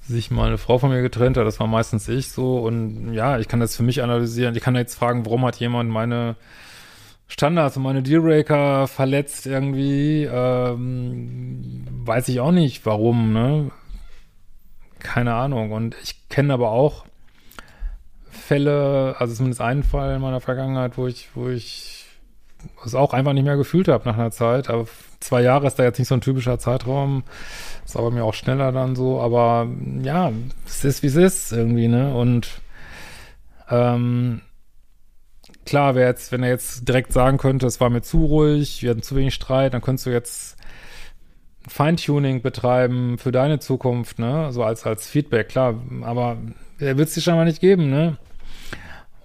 sich 0.08 0.30
mal 0.30 0.48
eine 0.48 0.58
Frau 0.58 0.78
von 0.78 0.90
mir 0.90 1.02
getrennt 1.02 1.36
hat, 1.36 1.46
das 1.46 1.60
war 1.60 1.66
meistens 1.66 2.08
ich 2.08 2.32
so 2.32 2.58
und 2.58 3.12
ja, 3.12 3.38
ich 3.38 3.46
kann 3.46 3.60
das 3.60 3.76
für 3.76 3.82
mich 3.82 4.02
analysieren. 4.02 4.56
Ich 4.56 4.62
kann 4.62 4.74
jetzt 4.74 4.94
fragen, 4.94 5.26
warum 5.26 5.44
hat 5.44 5.56
jemand 5.56 5.90
meine 5.90 6.36
Standards 7.28 7.76
und 7.76 7.82
meine 7.82 8.02
Dealbreaker 8.02 8.88
verletzt 8.88 9.46
irgendwie, 9.46 10.24
ähm, 10.24 11.84
weiß 11.90 12.28
ich 12.28 12.40
auch 12.40 12.52
nicht 12.52 12.86
warum, 12.86 13.32
ne? 13.34 13.70
Keine 14.98 15.34
Ahnung. 15.34 15.72
Und 15.72 15.94
ich 16.02 16.28
kenne 16.30 16.54
aber 16.54 16.70
auch 16.70 17.04
Fälle, 18.30 19.16
also 19.18 19.34
zumindest 19.34 19.60
einen 19.60 19.82
Fall 19.82 20.16
in 20.16 20.22
meiner 20.22 20.40
Vergangenheit, 20.40 20.96
wo 20.96 21.06
ich, 21.06 21.28
wo 21.34 21.48
ich 21.48 21.97
es 22.84 22.94
auch 22.94 23.12
einfach 23.12 23.32
nicht 23.32 23.44
mehr 23.44 23.56
gefühlt 23.56 23.88
habe 23.88 24.08
nach 24.08 24.16
einer 24.16 24.30
Zeit. 24.30 24.70
Aber 24.70 24.86
zwei 25.20 25.42
Jahre 25.42 25.66
ist 25.66 25.78
da 25.78 25.84
jetzt 25.84 25.98
nicht 25.98 26.08
so 26.08 26.14
ein 26.14 26.20
typischer 26.20 26.58
Zeitraum. 26.58 27.24
Ist 27.84 27.96
aber 27.96 28.10
mir 28.10 28.24
auch 28.24 28.34
schneller 28.34 28.72
dann 28.72 28.96
so. 28.96 29.20
Aber 29.20 29.68
ja, 30.02 30.32
es 30.66 30.84
ist 30.84 31.02
wie 31.02 31.08
es 31.08 31.16
ist 31.16 31.52
irgendwie, 31.52 31.88
ne? 31.88 32.14
Und 32.14 32.60
ähm, 33.70 34.40
klar, 35.66 35.94
wer 35.94 36.06
jetzt, 36.06 36.32
wenn 36.32 36.42
er 36.42 36.50
jetzt 36.50 36.88
direkt 36.88 37.12
sagen 37.12 37.38
könnte, 37.38 37.66
es 37.66 37.80
war 37.80 37.90
mir 37.90 38.02
zu 38.02 38.24
ruhig, 38.24 38.82
wir 38.82 38.90
hatten 38.90 39.02
zu 39.02 39.16
wenig 39.16 39.34
Streit, 39.34 39.74
dann 39.74 39.82
könntest 39.82 40.06
du 40.06 40.10
jetzt 40.10 40.56
Feintuning 41.66 42.40
betreiben 42.40 43.18
für 43.18 43.32
deine 43.32 43.58
Zukunft, 43.58 44.18
ne? 44.18 44.52
So 44.52 44.64
als, 44.64 44.86
als 44.86 45.06
Feedback, 45.06 45.48
klar. 45.48 45.74
Aber 46.02 46.38
er 46.78 46.96
wird 46.96 47.08
es 47.08 47.14
dir 47.14 47.20
scheinbar 47.20 47.44
nicht 47.44 47.60
geben, 47.60 47.90
ne? 47.90 48.16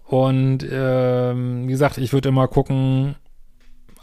Und 0.06 0.68
ähm, 0.70 1.68
wie 1.68 1.72
gesagt, 1.72 1.98
ich 1.98 2.14
würde 2.14 2.30
immer 2.30 2.48
gucken, 2.48 3.16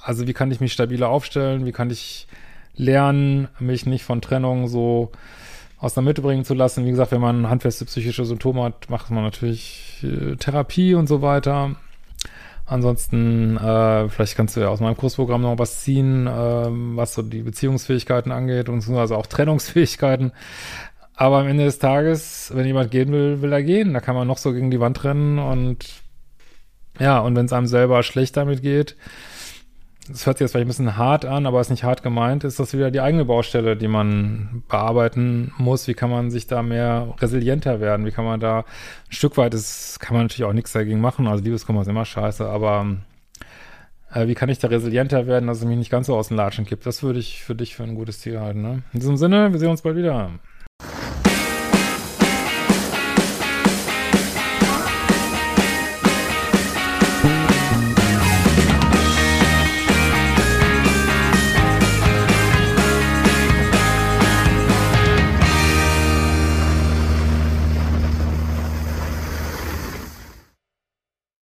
also 0.02 0.26
wie 0.26 0.32
kann 0.32 0.50
ich 0.50 0.60
mich 0.60 0.72
stabiler 0.72 1.08
aufstellen, 1.08 1.66
wie 1.66 1.72
kann 1.72 1.90
ich 1.90 2.26
lernen, 2.74 3.48
mich 3.58 3.86
nicht 3.86 4.04
von 4.04 4.20
Trennung 4.20 4.68
so 4.68 5.12
aus 5.78 5.94
der 5.94 6.02
Mitte 6.02 6.22
bringen 6.22 6.44
zu 6.44 6.54
lassen. 6.54 6.84
Wie 6.84 6.90
gesagt, 6.90 7.12
wenn 7.12 7.20
man 7.20 7.48
handfeste 7.48 7.84
psychische 7.86 8.24
Symptome 8.24 8.62
hat, 8.62 8.90
macht 8.90 9.10
man 9.10 9.24
natürlich 9.24 10.02
äh, 10.02 10.36
Therapie 10.36 10.94
und 10.94 11.06
so 11.06 11.22
weiter. 11.22 11.76
Ansonsten, 12.66 13.56
äh, 13.56 14.08
vielleicht 14.08 14.36
kannst 14.36 14.56
du 14.56 14.60
ja 14.60 14.68
aus 14.68 14.80
meinem 14.80 14.96
Kursprogramm 14.96 15.42
noch 15.42 15.58
was 15.58 15.82
ziehen, 15.82 16.26
äh, 16.26 16.30
was 16.30 17.14
so 17.14 17.22
die 17.22 17.42
Beziehungsfähigkeiten 17.42 18.30
angeht 18.30 18.68
und 18.68 18.80
so, 18.82 18.96
also 18.98 19.16
auch 19.16 19.26
Trennungsfähigkeiten. 19.26 20.32
Aber 21.14 21.38
am 21.38 21.48
Ende 21.48 21.64
des 21.64 21.78
Tages, 21.78 22.52
wenn 22.54 22.66
jemand 22.66 22.90
gehen 22.90 23.10
will, 23.12 23.42
will 23.42 23.52
er 23.52 23.62
gehen. 23.62 23.92
Da 23.92 24.00
kann 24.00 24.14
man 24.14 24.28
noch 24.28 24.38
so 24.38 24.52
gegen 24.52 24.70
die 24.70 24.80
Wand 24.80 25.02
rennen 25.04 25.38
und 25.38 25.84
ja, 26.98 27.18
und 27.20 27.34
wenn 27.34 27.46
es 27.46 27.52
einem 27.52 27.66
selber 27.66 28.02
schlecht 28.02 28.36
damit 28.36 28.62
geht, 28.62 28.96
das 30.08 30.26
hört 30.26 30.38
sich 30.38 30.44
jetzt 30.44 30.52
vielleicht 30.52 30.66
ein 30.66 30.68
bisschen 30.68 30.96
hart 30.96 31.24
an, 31.24 31.46
aber 31.46 31.60
ist 31.60 31.70
nicht 31.70 31.84
hart 31.84 32.02
gemeint, 32.02 32.44
ist 32.44 32.58
das 32.58 32.72
wieder 32.72 32.90
die 32.90 33.00
eigene 33.00 33.24
Baustelle, 33.24 33.76
die 33.76 33.88
man 33.88 34.62
bearbeiten 34.68 35.52
muss. 35.58 35.86
Wie 35.88 35.94
kann 35.94 36.10
man 36.10 36.30
sich 36.30 36.46
da 36.46 36.62
mehr 36.62 37.14
resilienter 37.20 37.80
werden? 37.80 38.06
Wie 38.06 38.10
kann 38.10 38.24
man 38.24 38.40
da 38.40 38.60
ein 38.60 39.12
Stück 39.12 39.36
weit, 39.36 39.54
das 39.54 39.98
kann 40.00 40.16
man 40.16 40.24
natürlich 40.24 40.48
auch 40.48 40.52
nichts 40.52 40.72
dagegen 40.72 41.00
machen, 41.00 41.26
also 41.26 41.44
Liebeskummer 41.44 41.82
ist 41.82 41.88
immer 41.88 42.04
scheiße, 42.04 42.46
aber 42.48 42.96
äh, 44.12 44.26
wie 44.26 44.34
kann 44.34 44.48
ich 44.48 44.58
da 44.58 44.68
resilienter 44.68 45.26
werden, 45.26 45.46
dass 45.46 45.58
es 45.58 45.64
mich 45.64 45.78
nicht 45.78 45.90
ganz 45.90 46.06
so 46.06 46.16
aus 46.16 46.28
den 46.28 46.36
Latschen 46.36 46.66
kippt? 46.66 46.86
Das 46.86 47.02
würde 47.02 47.18
ich 47.18 47.44
für 47.44 47.54
dich 47.54 47.76
für 47.76 47.84
ein 47.84 47.94
gutes 47.94 48.20
Ziel 48.20 48.40
halten. 48.40 48.62
Ne? 48.62 48.82
In 48.92 49.00
diesem 49.00 49.16
Sinne, 49.16 49.52
wir 49.52 49.58
sehen 49.58 49.70
uns 49.70 49.82
bald 49.82 49.96
wieder. 49.96 50.30